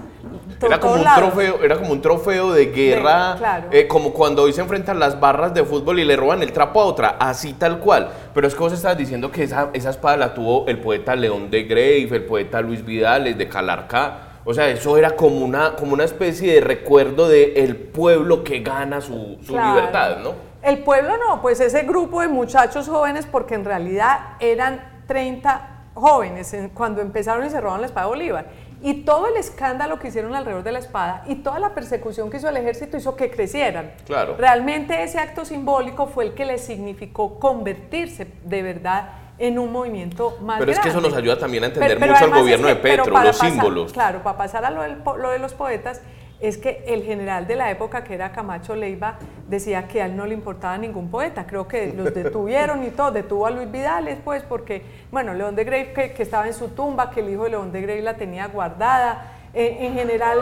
era, 0.61 0.81
como 0.81 0.95
un 0.95 1.05
Trofeo, 1.05 1.63
era 1.63 1.77
como 1.77 1.93
un 1.93 2.03
trofeo 2.03 2.53
de 2.53 2.67
guerra, 2.67 3.69
eh, 3.71 3.87
como 3.87 4.13
cuando 4.13 4.43
hoy 4.43 4.53
se 4.53 4.61
enfrentan 4.61 4.99
las 4.99 5.21
barras 5.21 5.55
de 5.55 5.63
fútbol 5.65 6.01
y 6.01 6.05
le 6.05 6.17
roban 6.17 6.43
el 6.43 6.53
trapo 6.53 6.81
a 6.81 6.85
otra, 6.87 7.17
así 7.21 7.53
tal 7.53 7.79
cual. 7.79 8.11
Pero 8.35 8.49
es 8.49 8.55
que 8.55 8.61
vos 8.61 8.73
estás 8.73 8.99
diciendo 8.99 9.31
que 9.31 9.45
esa, 9.45 9.71
esa 9.75 9.91
espada 9.91 10.17
la 10.17 10.35
tuvo 10.35 10.67
el 10.67 10.81
poeta 10.81 11.15
León 11.15 11.49
de 11.49 11.63
Grave, 11.63 12.09
el 12.11 12.25
poeta 12.25 12.61
Luis 12.61 12.85
Vidal, 12.85 13.39
de 13.39 13.49
Calarcá. 13.49 14.31
O 14.45 14.53
sea, 14.53 14.69
eso 14.69 14.99
era 14.99 15.13
como 15.13 15.37
una, 15.45 15.77
como 15.77 15.93
una 15.93 16.03
especie 16.03 16.55
de 16.55 16.61
recuerdo 16.61 17.29
del 17.29 17.53
el 17.57 17.77
pueblo 17.77 18.43
que 18.43 18.59
gana 18.59 19.01
su, 19.01 19.39
su 19.47 19.53
libertad, 19.53 20.17
¿no? 20.25 20.52
El 20.63 20.85
pueblo 20.85 21.17
no, 21.17 21.43
pues 21.43 21.61
ese 21.61 21.83
grupo 21.83 22.21
de 22.21 22.29
muchachos 22.29 22.89
jóvenes, 22.89 23.27
porque 23.27 23.55
en 23.55 23.65
realidad 23.65 24.21
eran 24.39 25.03
30 25.09 25.69
jóvenes 25.95 26.57
cuando 26.73 27.03
empezaron 27.03 27.45
y 27.45 27.51
se 27.51 27.61
robaron 27.61 27.81
la 27.81 27.89
espada 27.89 28.07
de 28.07 28.11
Bolívar. 28.11 28.47
Y 28.81 29.05
todo 29.05 29.29
el 29.29 29.37
escándalo 29.37 29.99
que 29.99 30.09
hicieron 30.09 30.35
alrededor 30.35 30.63
de 30.63 30.73
la 30.73 30.79
espada 30.79 31.25
y 31.27 31.37
toda 31.37 31.59
la 31.59 31.75
persecución 31.75 32.31
que 32.31 32.39
hizo 32.39 32.49
el 32.49 32.57
ejército 32.57 32.97
hizo 32.97 33.15
que 33.17 33.31
crecieran. 33.31 33.93
Claro. 34.07 34.37
Realmente 34.37 35.03
ese 35.03 35.19
acto 35.19 35.45
simbólico 35.45 36.07
fue 36.07 36.25
el 36.25 36.35
que 36.35 36.45
les 36.45 36.65
significó 36.65 37.39
convertirse 37.39 38.27
de 38.45 38.63
verdad 38.63 39.11
en 39.39 39.59
un 39.59 39.73
movimiento 39.73 40.37
más 40.43 40.59
Pero 40.61 40.71
es 40.71 40.79
que 40.79 40.89
eso 40.89 41.01
nos 41.01 41.15
ayuda 41.15 41.39
también 41.39 41.65
a 41.65 41.67
entender 41.69 41.99
mucho 41.99 42.25
al 42.25 42.31
gobierno 42.31 42.69
de 42.69 42.77
Petro, 42.77 43.21
los 43.21 43.37
símbolos. 43.37 43.93
Claro, 43.93 44.23
para 44.23 44.37
pasar 44.37 44.65
a 44.65 44.71
lo, 44.71 45.17
lo 45.17 45.31
de 45.31 45.39
los 45.39 45.55
poetas, 45.55 46.01
es 46.43 46.59
que 46.59 46.83
el 46.89 47.05
general 47.05 47.47
de 47.47 47.55
la 47.55 47.71
época, 47.71 48.03
que 48.03 48.15
era 48.15 48.33
Camacho 48.33 48.75
Leiva, 48.75 49.17
decía 49.49 49.87
que 49.87 50.03
a 50.03 50.07
él 50.07 50.17
no 50.17 50.27
le 50.27 50.35
importaba 50.35 50.77
ningún 50.77 51.09
poeta. 51.09 51.47
Creo 51.47 51.69
que 51.69 51.93
los 51.93 52.13
detuvieron 52.15 52.83
y 52.83 52.91
todo. 52.91 53.13
Detuvo 53.13 53.47
a 53.47 53.51
Luis 53.53 53.71
Vidal 53.71 54.07
después 54.07 54.43
porque, 54.43 54.83
bueno, 55.13 55.35
León 55.35 55.55
de 55.55 55.63
Grey 55.63 55.93
que, 55.95 56.13
estaba 56.19 56.49
en 56.49 56.55
su 56.55 56.71
tumba, 56.71 57.11
que 57.11 57.21
el 57.21 57.31
hijo 57.31 57.45
de 57.45 57.51
León 57.51 57.71
de 57.71 57.81
Grey 57.81 58.03
la 58.03 58.15
tenía 58.15 58.49
guardada. 58.49 59.35
Eh, 59.55 59.79
en 59.83 59.95
general, 59.95 60.41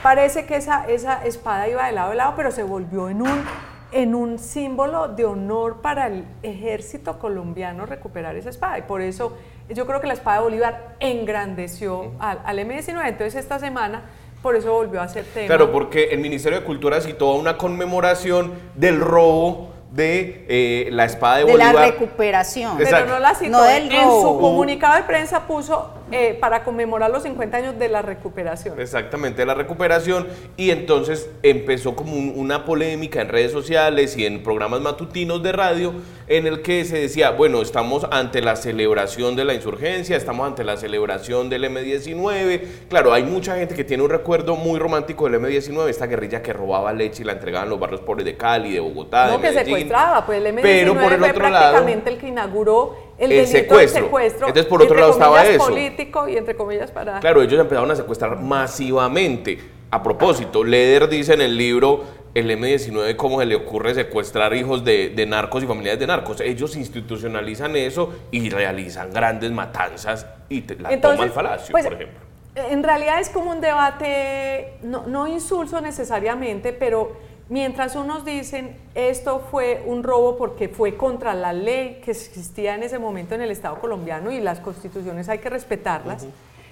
parece 0.00 0.46
que 0.46 0.54
esa, 0.54 0.88
esa 0.88 1.24
espada 1.24 1.66
iba 1.66 1.84
de 1.84 1.92
lado 1.92 2.12
a 2.12 2.14
lado, 2.14 2.34
pero 2.36 2.52
se 2.52 2.62
volvió 2.62 3.08
en 3.08 3.20
un, 3.20 3.44
en 3.90 4.14
un 4.14 4.38
símbolo 4.38 5.08
de 5.08 5.24
honor 5.24 5.80
para 5.80 6.06
el 6.06 6.26
ejército 6.44 7.18
colombiano 7.18 7.86
recuperar 7.86 8.36
esa 8.36 8.50
espada. 8.50 8.78
Y 8.78 8.82
por 8.82 9.00
eso 9.00 9.36
yo 9.68 9.84
creo 9.84 10.00
que 10.00 10.06
la 10.06 10.14
espada 10.14 10.36
de 10.36 10.44
Bolívar 10.44 10.94
engrandeció 11.00 12.12
al, 12.20 12.40
al 12.44 12.56
M19. 12.60 13.08
Entonces, 13.08 13.34
esta 13.34 13.58
semana 13.58 14.02
por 14.42 14.56
eso 14.56 14.72
volvió 14.72 15.00
a 15.00 15.08
ser 15.08 15.24
tema. 15.24 15.46
Claro, 15.46 15.72
porque 15.72 16.10
el 16.10 16.20
Ministerio 16.20 16.60
de 16.60 16.64
Cultura 16.64 17.00
citó 17.00 17.32
una 17.34 17.58
conmemoración 17.58 18.52
del 18.74 19.00
robo 19.00 19.70
de 19.90 20.46
eh, 20.48 20.88
la 20.92 21.04
espada 21.04 21.38
de, 21.38 21.44
Bolívar. 21.44 21.68
De 21.68 21.80
la 21.80 21.86
recuperación. 21.86 22.78
Pero 22.78 23.06
no 23.06 23.18
la 23.18 23.34
citó. 23.34 23.66
En 23.66 23.90
su 23.90 24.38
comunicado 24.40 24.96
de 24.96 25.02
prensa 25.02 25.46
puso 25.46 25.90
eh, 26.12 26.36
para 26.40 26.64
conmemorar 26.64 27.10
los 27.10 27.22
50 27.22 27.56
años 27.56 27.78
de 27.78 27.88
la 27.88 28.02
recuperación. 28.02 28.80
Exactamente, 28.80 29.42
de 29.42 29.46
la 29.46 29.54
recuperación. 29.54 30.26
Y 30.56 30.70
entonces 30.70 31.30
empezó 31.42 31.94
como 31.94 32.14
una 32.14 32.64
polémica 32.64 33.20
en 33.20 33.28
redes 33.28 33.52
sociales 33.52 34.16
y 34.16 34.26
en 34.26 34.42
programas 34.42 34.80
matutinos 34.80 35.42
de 35.42 35.52
radio 35.52 35.94
en 36.30 36.46
el 36.46 36.62
que 36.62 36.84
se 36.84 36.96
decía, 36.96 37.32
bueno, 37.32 37.60
estamos 37.60 38.06
ante 38.10 38.40
la 38.40 38.54
celebración 38.54 39.34
de 39.34 39.44
la 39.44 39.52
insurgencia, 39.52 40.16
estamos 40.16 40.46
ante 40.46 40.62
la 40.62 40.76
celebración 40.76 41.50
del 41.50 41.64
M-19. 41.64 42.62
Claro, 42.88 43.12
hay 43.12 43.24
mucha 43.24 43.56
gente 43.56 43.74
que 43.74 43.82
tiene 43.82 44.04
un 44.04 44.10
recuerdo 44.10 44.54
muy 44.54 44.78
romántico 44.78 45.24
del 45.24 45.34
M-19, 45.34 45.88
esta 45.88 46.06
guerrilla 46.06 46.40
que 46.40 46.52
robaba 46.52 46.92
leche 46.92 47.22
y 47.22 47.26
la 47.26 47.32
entregaban 47.32 47.66
en 47.66 47.70
los 47.70 47.80
barrios 47.80 48.00
pobres 48.02 48.24
de 48.24 48.36
Cali, 48.36 48.72
de 48.72 48.78
Bogotá, 48.78 49.26
no, 49.26 49.38
de 49.38 49.48
que 49.48 49.52
secuestraba, 49.52 50.24
pues 50.24 50.38
el 50.38 50.46
M-19 50.46 50.62
Pero 50.62 50.94
por 50.94 51.12
el 51.12 51.18
fue 51.18 51.30
otro 51.30 51.40
prácticamente 51.40 52.10
el 52.10 52.18
que 52.18 52.28
inauguró 52.28 53.09
el, 53.20 53.46
secuestro. 53.46 54.10
Entonces, 54.46 54.66
por 54.66 54.82
otro 54.82 54.96
lado 54.96 55.12
estaba 55.12 55.44
eso. 55.44 55.64
político 55.64 56.28
y 56.28 56.36
entre 56.36 56.56
comillas 56.56 56.90
para... 56.90 57.20
Claro, 57.20 57.42
ellos 57.42 57.60
empezaron 57.60 57.90
a 57.90 57.96
secuestrar 57.96 58.40
masivamente. 58.40 59.58
A 59.90 60.02
propósito, 60.02 60.64
Leder 60.64 61.08
dice 61.08 61.34
en 61.34 61.40
el 61.40 61.56
libro 61.56 62.04
el 62.32 62.48
M19 62.50 63.16
cómo 63.16 63.40
se 63.40 63.46
le 63.46 63.56
ocurre 63.56 63.94
secuestrar 63.94 64.54
hijos 64.54 64.84
de, 64.84 65.26
narcos 65.26 65.64
y 65.64 65.66
familiares 65.66 65.98
de 65.98 66.06
narcos. 66.06 66.40
Ellos 66.40 66.76
institucionalizan 66.76 67.76
eso 67.76 68.12
y 68.30 68.48
realizan 68.50 69.12
grandes 69.12 69.50
matanzas 69.50 70.26
y 70.48 70.62
la 70.78 71.00
toma 71.00 71.24
al 71.24 71.30
falacio, 71.30 71.72
pues, 71.72 71.84
por 71.84 71.94
ejemplo. 71.94 72.20
En 72.54 72.82
realidad 72.82 73.20
es 73.20 73.30
como 73.30 73.50
un 73.50 73.60
debate, 73.60 74.78
no, 74.82 75.06
no 75.06 75.26
insulso 75.28 75.80
necesariamente, 75.80 76.72
pero 76.72 77.16
Mientras 77.50 77.96
unos 77.96 78.24
dicen 78.24 78.76
esto 78.94 79.40
fue 79.50 79.82
un 79.84 80.04
robo 80.04 80.38
porque 80.38 80.68
fue 80.68 80.96
contra 80.96 81.34
la 81.34 81.52
ley 81.52 82.00
que 82.04 82.12
existía 82.12 82.76
en 82.76 82.84
ese 82.84 83.00
momento 83.00 83.34
en 83.34 83.40
el 83.40 83.50
Estado 83.50 83.80
colombiano 83.80 84.30
y 84.30 84.40
las 84.40 84.60
constituciones 84.60 85.28
hay 85.28 85.38
que 85.40 85.50
respetarlas, 85.50 86.28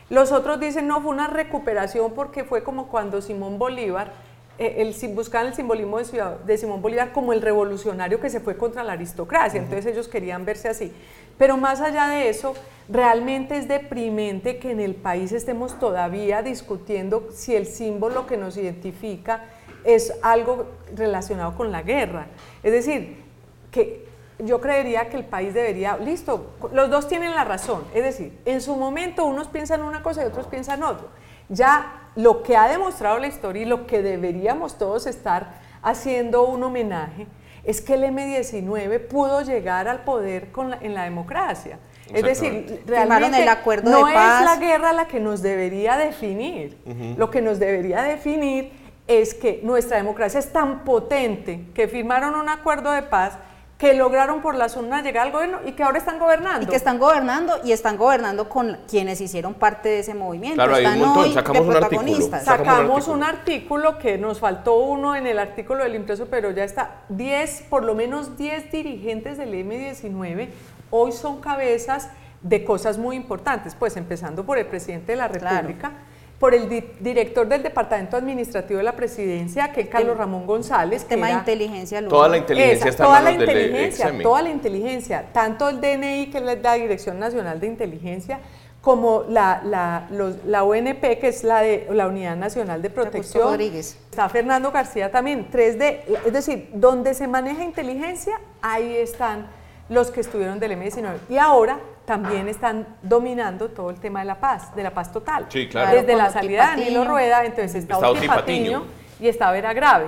los 0.08 0.30
otros 0.30 0.60
dicen 0.60 0.86
no, 0.86 1.00
fue 1.00 1.10
una 1.10 1.26
recuperación 1.26 2.12
porque 2.12 2.44
fue 2.44 2.62
como 2.62 2.86
cuando 2.86 3.20
Simón 3.20 3.58
Bolívar, 3.58 4.12
eh, 4.56 4.76
el, 4.78 5.14
buscaban 5.16 5.48
el 5.48 5.54
simbolismo 5.54 5.98
de, 5.98 6.58
Simón 6.58 6.80
Bolívar 6.80 7.10
como 7.12 7.32
el 7.32 7.42
revolucionario 7.42 8.20
que 8.20 8.30
se 8.30 8.38
fue 8.38 8.56
contra 8.56 8.84
la 8.84 8.92
aristocracia, 8.92 9.60
entonces 9.60 9.86
ellos 9.86 10.06
querían 10.06 10.44
verse 10.44 10.68
así. 10.68 10.92
Pero 11.38 11.56
más 11.56 11.80
allá 11.80 12.06
de 12.06 12.28
eso, 12.28 12.54
realmente 12.88 13.56
es 13.56 13.66
deprimente 13.66 14.60
que 14.60 14.70
en 14.70 14.78
el 14.78 14.94
país 14.94 15.32
estemos 15.32 15.76
todavía 15.80 16.40
discutiendo 16.42 17.30
si 17.32 17.56
el 17.56 17.66
símbolo 17.66 18.28
que 18.28 18.36
nos 18.36 18.56
identifica 18.56 19.42
es 19.88 20.12
algo 20.20 20.66
relacionado 20.94 21.56
con 21.56 21.72
la 21.72 21.80
guerra. 21.80 22.26
Es 22.62 22.72
decir, 22.72 23.24
que 23.70 24.06
yo 24.38 24.60
creería 24.60 25.08
que 25.08 25.16
el 25.16 25.24
país 25.24 25.54
debería, 25.54 25.96
listo, 25.96 26.50
los 26.72 26.90
dos 26.90 27.08
tienen 27.08 27.34
la 27.34 27.44
razón. 27.44 27.84
Es 27.94 28.04
decir, 28.04 28.38
en 28.44 28.60
su 28.60 28.76
momento 28.76 29.24
unos 29.24 29.48
piensan 29.48 29.82
una 29.82 30.02
cosa 30.02 30.22
y 30.22 30.26
otros 30.26 30.46
piensan 30.46 30.82
otro. 30.82 31.08
Ya 31.48 32.10
lo 32.16 32.42
que 32.42 32.54
ha 32.54 32.68
demostrado 32.68 33.18
la 33.18 33.28
historia 33.28 33.62
y 33.62 33.64
lo 33.64 33.86
que 33.86 34.02
deberíamos 34.02 34.76
todos 34.76 35.06
estar 35.06 35.54
haciendo 35.80 36.46
un 36.46 36.62
homenaje 36.62 37.26
es 37.64 37.80
que 37.80 37.94
el 37.94 38.04
M-19 38.04 39.06
pudo 39.08 39.40
llegar 39.40 39.88
al 39.88 40.04
poder 40.04 40.52
con 40.52 40.74
en 40.82 40.92
la 40.92 41.04
democracia. 41.04 41.78
Es 42.12 42.22
decir, 42.22 42.82
realmente 42.86 43.42
el 43.42 43.48
acuerdo 43.48 43.90
no 43.90 44.08
es 44.08 44.14
la 44.14 44.56
guerra 44.56 44.92
la 44.92 45.08
que 45.08 45.18
nos 45.18 45.40
debería 45.40 45.96
definir. 45.96 46.76
Lo 47.16 47.30
que 47.30 47.40
nos 47.40 47.58
debería 47.58 48.02
definir 48.02 48.77
es 49.08 49.34
que 49.34 49.60
nuestra 49.64 49.96
democracia 49.96 50.38
es 50.38 50.52
tan 50.52 50.84
potente 50.84 51.64
que 51.74 51.88
firmaron 51.88 52.34
un 52.34 52.48
acuerdo 52.48 52.92
de 52.92 53.02
paz 53.02 53.38
que 53.78 53.94
lograron 53.94 54.42
por 54.42 54.56
la 54.56 54.68
zona 54.68 55.02
llegar 55.02 55.28
al 55.28 55.32
gobierno 55.32 55.60
y 55.64 55.72
que 55.72 55.84
ahora 55.84 55.98
están 55.98 56.18
gobernando. 56.18 56.64
Y 56.64 56.66
que 56.66 56.74
están 56.74 56.98
gobernando 56.98 57.60
y 57.64 57.70
están 57.70 57.96
gobernando 57.96 58.48
con 58.48 58.76
quienes 58.88 59.20
hicieron 59.20 59.54
parte 59.54 59.88
de 59.88 60.00
ese 60.00 60.14
movimiento. 60.14 60.56
Claro, 60.56 60.74
hay 60.74 60.84
un 60.84 60.98
montón, 60.98 61.32
sacamos 61.32 61.66
un 61.66 61.76
artículo. 61.76 62.40
Sacamos, 62.42 63.08
un, 63.08 63.22
artículo. 63.22 63.98
que 63.98 64.18
nos 64.18 64.40
faltó 64.40 64.78
uno 64.78 65.14
en 65.14 65.28
el 65.28 65.38
artículo 65.38 65.84
del 65.84 65.94
impreso, 65.94 66.26
pero 66.26 66.50
ya 66.50 66.64
está. 66.64 67.02
10, 67.08 67.66
por 67.70 67.84
lo 67.84 67.94
menos 67.94 68.36
10 68.36 68.72
dirigentes 68.72 69.38
del 69.38 69.54
M19 69.54 70.48
hoy 70.90 71.12
son 71.12 71.40
cabezas 71.40 72.10
de 72.42 72.64
cosas 72.64 72.98
muy 72.98 73.14
importantes, 73.14 73.76
pues 73.76 73.96
empezando 73.96 74.44
por 74.44 74.58
el 74.58 74.66
presidente 74.66 75.12
de 75.12 75.18
la 75.18 75.28
República 75.28 75.92
por 76.38 76.54
el 76.54 76.68
director 77.00 77.48
del 77.48 77.62
Departamento 77.64 78.16
Administrativo 78.16 78.78
de 78.78 78.84
la 78.84 78.94
Presidencia, 78.94 79.72
que 79.72 79.82
es 79.82 79.88
Carlos 79.88 80.16
Ramón 80.16 80.46
González. 80.46 81.02
El 81.02 81.08
tema 81.08 81.26
de 81.28 81.32
inteligencia. 81.34 82.06
Toda 82.06 82.28
la 82.28 82.36
inteligencia 82.36 82.90
está 82.90 83.04
toda 83.04 83.20
la 83.20 83.32
inteligencia, 83.32 84.22
toda 84.22 84.42
la 84.42 84.48
inteligencia, 84.50 85.26
tanto 85.32 85.68
el 85.68 85.80
DNI, 85.80 86.30
que 86.30 86.38
es 86.38 86.44
la 86.62 86.74
Dirección 86.74 87.18
Nacional 87.18 87.58
de 87.58 87.66
Inteligencia, 87.66 88.38
como 88.80 89.24
la, 89.28 89.60
la, 89.64 90.06
la 90.46 90.62
ONP, 90.62 91.18
que 91.18 91.28
es 91.28 91.42
la, 91.42 91.60
de, 91.60 91.88
la 91.90 92.06
Unidad 92.06 92.36
Nacional 92.36 92.82
de 92.82 92.90
Protección. 92.90 93.42
Rodríguez. 93.42 93.98
Está 94.08 94.28
Fernando 94.28 94.70
García 94.70 95.10
también. 95.10 95.50
3D, 95.50 96.02
es 96.24 96.32
decir, 96.32 96.70
donde 96.72 97.14
se 97.14 97.26
maneja 97.26 97.64
inteligencia, 97.64 98.40
ahí 98.62 98.96
están 98.96 99.48
los 99.88 100.12
que 100.12 100.20
estuvieron 100.20 100.60
del 100.60 100.72
M19. 100.72 101.16
Y 101.28 101.38
ahora 101.38 101.80
también 102.08 102.48
están 102.48 102.86
dominando 103.02 103.68
todo 103.68 103.90
el 103.90 104.00
tema 104.00 104.20
de 104.20 104.24
la 104.24 104.40
paz, 104.40 104.74
de 104.74 104.82
la 104.82 104.92
paz 104.94 105.12
total. 105.12 105.44
Sí, 105.50 105.68
claro. 105.68 105.94
Desde 105.94 106.16
la 106.16 106.30
salida 106.30 106.74
de 106.74 106.82
Danilo. 106.84 107.04
Rueda, 107.04 107.44
entonces 107.44 107.74
está, 107.76 107.94
Está 107.96 108.10
Oti 108.10 108.26
Patiño 108.26 108.84
y 109.20 109.28
está 109.28 109.52
Vera 109.52 109.74
Grave. 109.74 110.06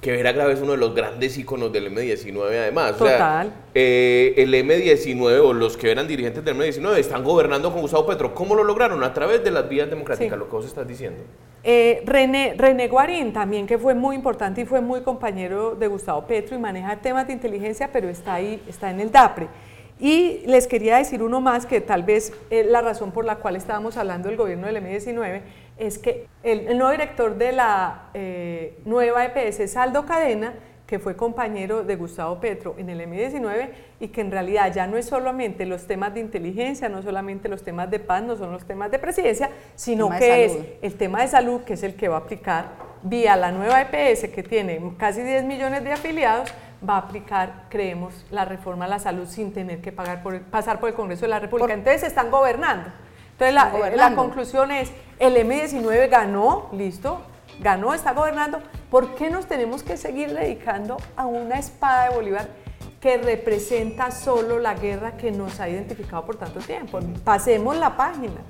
Que 0.00 0.12
Vera 0.12 0.32
Grave 0.32 0.54
es 0.54 0.60
uno 0.62 0.72
de 0.72 0.78
los 0.78 0.94
grandes 0.94 1.36
íconos 1.36 1.70
del 1.70 1.94
M19 1.94 2.46
además. 2.46 2.92
O 3.00 3.06
sea, 3.06 3.18
Total. 3.18 3.52
eh, 3.74 4.32
el 4.38 4.52
M19 4.54 5.40
o 5.44 5.52
los 5.52 5.76
que 5.76 5.90
eran 5.92 6.08
dirigentes 6.08 6.42
del 6.42 6.56
M19 6.56 6.96
están 6.96 7.22
gobernando 7.22 7.70
con 7.70 7.82
Gustavo 7.82 8.06
Petro. 8.06 8.34
¿Cómo 8.34 8.54
lo 8.54 8.64
lograron? 8.64 9.04
A 9.04 9.12
través 9.12 9.44
de 9.44 9.50
las 9.50 9.68
vías 9.68 9.88
democráticas, 9.90 10.32
Sí. 10.32 10.38
lo 10.38 10.46
que 10.46 10.56
vos 10.56 10.64
estás 10.64 10.88
diciendo. 10.88 11.22
Eh, 11.62 12.02
René, 12.06 12.54
René 12.56 12.88
Guarín 12.88 13.32
también, 13.32 13.66
que 13.66 13.78
fue 13.78 13.94
muy 13.94 14.16
importante 14.16 14.62
y 14.62 14.64
fue 14.64 14.80
muy 14.80 15.02
compañero 15.02 15.74
de 15.76 15.86
Gustavo 15.86 16.26
Petro 16.26 16.56
y 16.56 16.58
maneja 16.58 16.96
temas 16.96 17.26
de 17.28 17.34
inteligencia, 17.34 17.90
pero 17.92 18.08
está 18.08 18.34
ahí, 18.34 18.60
está 18.66 18.90
en 18.90 18.98
el 19.00 19.12
DAPRE. 19.12 19.46
Y 20.02 20.42
les 20.46 20.66
quería 20.66 20.96
decir 20.96 21.22
uno 21.22 21.40
más 21.40 21.64
que 21.64 21.80
tal 21.80 22.02
vez 22.02 22.32
eh, 22.50 22.64
la 22.64 22.80
razón 22.80 23.12
por 23.12 23.24
la 23.24 23.36
cual 23.36 23.54
estábamos 23.54 23.96
hablando 23.96 24.28
del 24.28 24.36
gobierno 24.36 24.66
del 24.66 24.78
M19 24.78 25.42
es 25.78 25.96
que 25.96 26.26
el, 26.42 26.66
el 26.66 26.76
nuevo 26.76 26.90
director 26.90 27.36
de 27.38 27.52
la 27.52 28.08
eh, 28.12 28.80
nueva 28.84 29.24
EPS, 29.24 29.70
Saldo 29.70 30.04
Cadena, 30.04 30.54
que 30.88 30.98
fue 30.98 31.14
compañero 31.14 31.84
de 31.84 31.94
Gustavo 31.94 32.40
Petro 32.40 32.74
en 32.78 32.90
el 32.90 33.00
M19 33.00 33.68
y 34.00 34.08
que 34.08 34.22
en 34.22 34.32
realidad 34.32 34.74
ya 34.74 34.88
no 34.88 34.96
es 34.96 35.06
solamente 35.06 35.66
los 35.66 35.86
temas 35.86 36.12
de 36.12 36.18
inteligencia, 36.18 36.88
no 36.88 37.00
solamente 37.00 37.48
los 37.48 37.62
temas 37.62 37.88
de 37.88 38.00
paz, 38.00 38.24
no 38.24 38.36
son 38.36 38.50
los 38.50 38.64
temas 38.66 38.90
de 38.90 38.98
presidencia, 38.98 39.50
sino 39.76 40.10
que 40.10 40.44
es 40.46 40.58
el 40.82 40.94
tema 40.96 41.22
de 41.22 41.28
salud, 41.28 41.60
que 41.60 41.74
es 41.74 41.82
el 41.84 41.94
que 41.94 42.08
va 42.08 42.16
a 42.16 42.18
aplicar 42.18 42.72
vía 43.04 43.36
la 43.36 43.52
nueva 43.52 43.80
EPS, 43.80 44.30
que 44.30 44.42
tiene 44.42 44.82
casi 44.98 45.22
10 45.22 45.44
millones 45.44 45.84
de 45.84 45.92
afiliados, 45.92 46.52
va 46.88 46.94
a 46.94 46.98
aplicar, 46.98 47.64
creemos, 47.68 48.24
la 48.30 48.44
reforma 48.44 48.84
a 48.86 48.88
la 48.88 48.98
salud 48.98 49.26
sin 49.28 49.52
tener 49.52 49.80
que 49.80 49.92
pagar 49.92 50.22
por 50.22 50.40
pasar 50.42 50.80
por 50.80 50.88
el 50.88 50.94
Congreso 50.94 51.22
de 51.22 51.28
la 51.28 51.38
República. 51.40 51.68
Por- 51.68 51.78
Entonces 51.78 52.02
están 52.04 52.30
gobernando. 52.30 52.90
Entonces 53.32 53.54
la, 53.54 53.66
Están 53.88 53.96
la 53.96 54.16
conclusión 54.16 54.70
es, 54.70 54.92
el 55.18 55.36
M19 55.36 56.08
ganó, 56.10 56.68
listo, 56.72 57.22
ganó, 57.60 57.94
está 57.94 58.12
gobernando. 58.12 58.60
¿Por 58.90 59.14
qué 59.14 59.30
nos 59.30 59.46
tenemos 59.46 59.82
que 59.82 59.96
seguir 59.96 60.32
dedicando 60.34 60.96
a 61.16 61.26
una 61.26 61.58
espada 61.58 62.08
de 62.08 62.14
Bolívar 62.14 62.48
que 63.00 63.16
representa 63.18 64.10
solo 64.10 64.58
la 64.58 64.74
guerra 64.74 65.16
que 65.16 65.32
nos 65.32 65.58
ha 65.60 65.68
identificado 65.68 66.24
por 66.24 66.36
tanto 66.36 66.60
tiempo? 66.60 67.00
Pasemos 67.24 67.76
la 67.76 67.96
página 67.96 68.40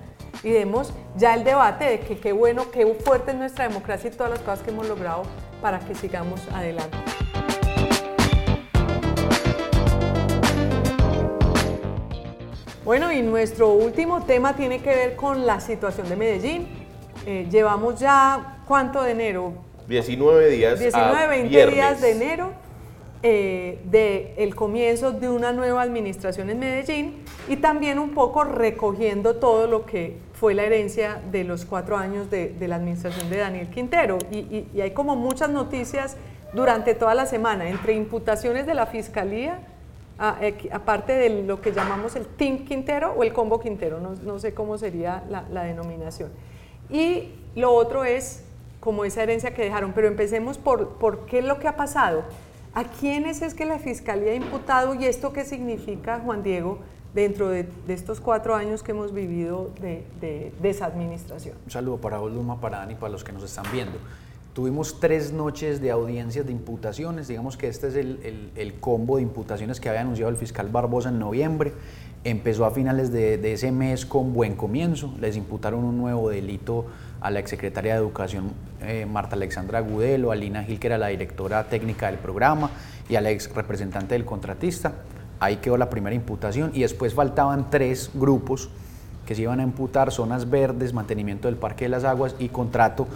y 0.43 0.51
demos 0.51 0.93
ya 1.17 1.35
el 1.35 1.45
debate 1.45 1.85
de 1.85 2.01
que 2.01 2.19
qué 2.19 2.33
bueno, 2.33 2.71
qué 2.71 2.85
fuerte 3.05 3.31
es 3.31 3.37
nuestra 3.37 3.69
democracia 3.69 4.11
y 4.11 4.15
todas 4.17 4.31
las 4.33 4.41
cosas 4.41 4.61
que 4.63 4.71
hemos 4.71 4.89
logrado 4.89 5.23
para 5.63 5.79
que 5.79 5.95
sigamos 5.95 6.41
adelante. 6.53 6.99
Bueno, 12.93 13.11
y 13.11 13.23
nuestro 13.23 13.71
último 13.73 14.23
tema 14.25 14.55
tiene 14.55 14.81
que 14.81 14.91
ver 14.91 15.17
con 15.17 15.47
la 15.47 15.61
situación 15.61 16.11
de 16.11 16.15
Medellín. 16.15 16.67
Eh, 17.25 17.47
llevamos 17.51 17.99
ya, 17.99 18.59
¿cuánto 18.69 19.03
de 19.03 19.13
enero? 19.13 19.55
19 19.89 20.51
días. 20.51 20.79
19, 20.79 21.17
a 21.17 21.27
20 21.27 21.49
viernes. 21.49 21.75
días 21.75 22.01
de 22.03 22.11
enero 22.11 22.53
eh, 23.23 23.81
de 23.87 24.35
el 24.37 24.55
comienzo 24.55 25.11
de 25.13 25.31
una 25.31 25.53
nueva 25.55 25.81
administración 25.81 26.51
en 26.51 26.59
Medellín 26.59 27.25
y 27.49 27.57
también 27.57 27.99
un 27.99 28.11
poco 28.11 28.45
recogiendo 28.45 29.37
todo 29.37 29.67
lo 29.69 29.87
que 29.87 30.19
fue 30.35 30.53
la 30.53 30.65
herencia 30.65 31.19
de 31.33 31.45
los 31.45 31.65
cuatro 31.65 31.97
años 31.97 32.29
de, 32.31 32.49
de 32.51 32.69
la 32.69 32.77
administración 32.77 33.31
de 33.31 33.39
Daniel 33.39 33.69
Quintero. 33.71 34.19
Y, 34.31 34.37
y- 34.41 34.69
y 34.75 34.83
hay 34.83 34.91
como 34.91 35.17
muchas 35.17 35.49
noticias 35.49 36.19
durante 36.53 36.95
toda 36.95 37.15
la 37.15 37.25
semana, 37.25 37.71
entre 37.71 37.95
imputaciones 37.95 38.67
de 38.67 38.75
la 38.75 38.85
Fiscalía, 38.85 39.61
aparte 40.71 41.13
de 41.15 41.43
lo 41.43 41.61
que 41.61 41.73
llamamos 41.73 42.15
el 42.17 42.27
Team 42.27 42.65
Quintero 42.65 43.13
o 43.13 43.23
el 43.23 43.33
Combo 43.33 43.59
Quintero, 43.61 43.99
no, 44.01 44.11
no 44.23 44.39
sé 44.39 44.55
cómo 44.55 44.79
sería 44.79 45.25
la, 45.29 45.45
la 45.51 45.65
denominación. 45.65 46.31
Y 46.91 47.31
lo 47.57 47.73
otro 47.73 48.05
es 48.05 48.45
como 48.81 49.05
esa 49.05 49.23
herencia 49.23 49.55
que 49.55 49.63
dejaron, 49.63 49.93
pero 49.93 50.09
empecemos 50.09 50.59
por, 50.59 50.91
por 50.99 51.27
qué 51.27 51.39
es 51.41 51.45
lo 51.45 51.59
que 51.59 51.69
ha 51.69 51.77
pasado. 51.77 52.23
¿A 52.75 52.85
quiénes 52.85 53.43
es 53.43 53.55
que 53.55 53.65
la 53.67 53.79
Fiscalía 53.79 54.33
ha 54.33 54.35
imputado 54.35 54.95
y 54.95 55.05
esto 55.07 55.33
qué 55.33 55.45
significa, 55.45 56.21
Juan 56.21 56.43
Diego, 56.43 56.79
dentro 57.15 57.49
de, 57.51 57.65
de 57.87 57.93
estos 57.95 58.21
cuatro 58.21 58.55
años 58.55 58.83
que 58.83 58.93
hemos 58.93 59.13
vivido 59.13 59.71
de, 59.81 60.05
de- 60.21 60.53
esa 60.71 60.87
administración? 60.87 61.57
Un 61.67 61.71
saludo 61.71 61.99
para 61.99 62.19
vos, 62.19 62.33
para 62.61 62.79
Dani, 62.79 62.95
para 62.95 63.13
los 63.13 63.23
que 63.25 63.33
nos 63.33 63.43
están 63.43 63.67
viendo. 63.73 63.99
Tuvimos 64.53 65.01
tres 65.01 65.33
noches 65.33 65.81
de 65.81 65.91
audiencias 65.91 66.45
de 66.45 66.53
imputaciones, 66.53 67.27
digamos 67.27 67.57
que 67.57 67.69
este 67.69 67.89
es 67.89 67.95
el, 67.95 68.51
el- 68.55 68.75
combo 68.81 69.17
de 69.17 69.23
imputaciones 69.23 69.81
que 69.81 69.89
había 69.89 70.03
anunciado 70.03 70.31
el 70.31 70.37
fiscal 70.37 70.69
Barbosa 70.69 71.09
en 71.09 71.19
noviembre. 71.19 71.73
Empezó 72.23 72.67
a 72.67 72.71
finales 72.71 73.11
de, 73.11 73.51
ese 73.51 73.73
mes 73.73 74.05
con 74.05 74.35
buen 74.35 74.55
comienzo, 74.55 75.15
les 75.19 75.39
imputaron 75.39 75.85
un 75.85 75.97
nuevo 75.97 76.29
delito 76.29 76.85
a 77.23 77.31
la 77.31 77.39
exsecretaria 77.41 77.95
de 77.95 78.01
Educación 78.01 78.53
eh, 78.83 79.07
Marta 79.07 79.37
Alexandra 79.37 79.81
Gudelo, 79.81 80.31
a 80.31 80.37
Lina 80.37 80.65
Gil, 80.65 80.79
que 80.79 80.87
era 80.89 80.99
la 80.99 81.07
directora 81.09 81.65
técnica 81.65 82.09
del 82.09 82.19
programa, 82.19 82.71
y 83.09 83.17
a 83.17 83.23
la 83.23 83.31
ex 83.31 83.53
representante 83.55 84.15
del 84.15 84.27
contratista. 84.27 84.93
Ahí 85.41 85.57
quedó 85.57 85.79
la 85.79 85.89
primera 85.89 86.15
imputación 86.15 86.73
y 86.75 86.83
después 86.83 87.15
faltaban 87.15 87.71
tres 87.71 88.11
grupos 88.13 88.69
que 89.27 89.35
se 89.35 89.43
iban 89.43 89.61
a 89.61 89.63
imputar 89.63 90.13
zonas 90.13 90.51
verdes, 90.51 90.93
mantenimiento 90.93 91.49
del 91.49 91.57
Parque 91.57 91.87
de 91.87 91.89
las 91.91 92.05
Aguas 92.05 92.35
y 92.39 92.49
contrato 92.51 93.07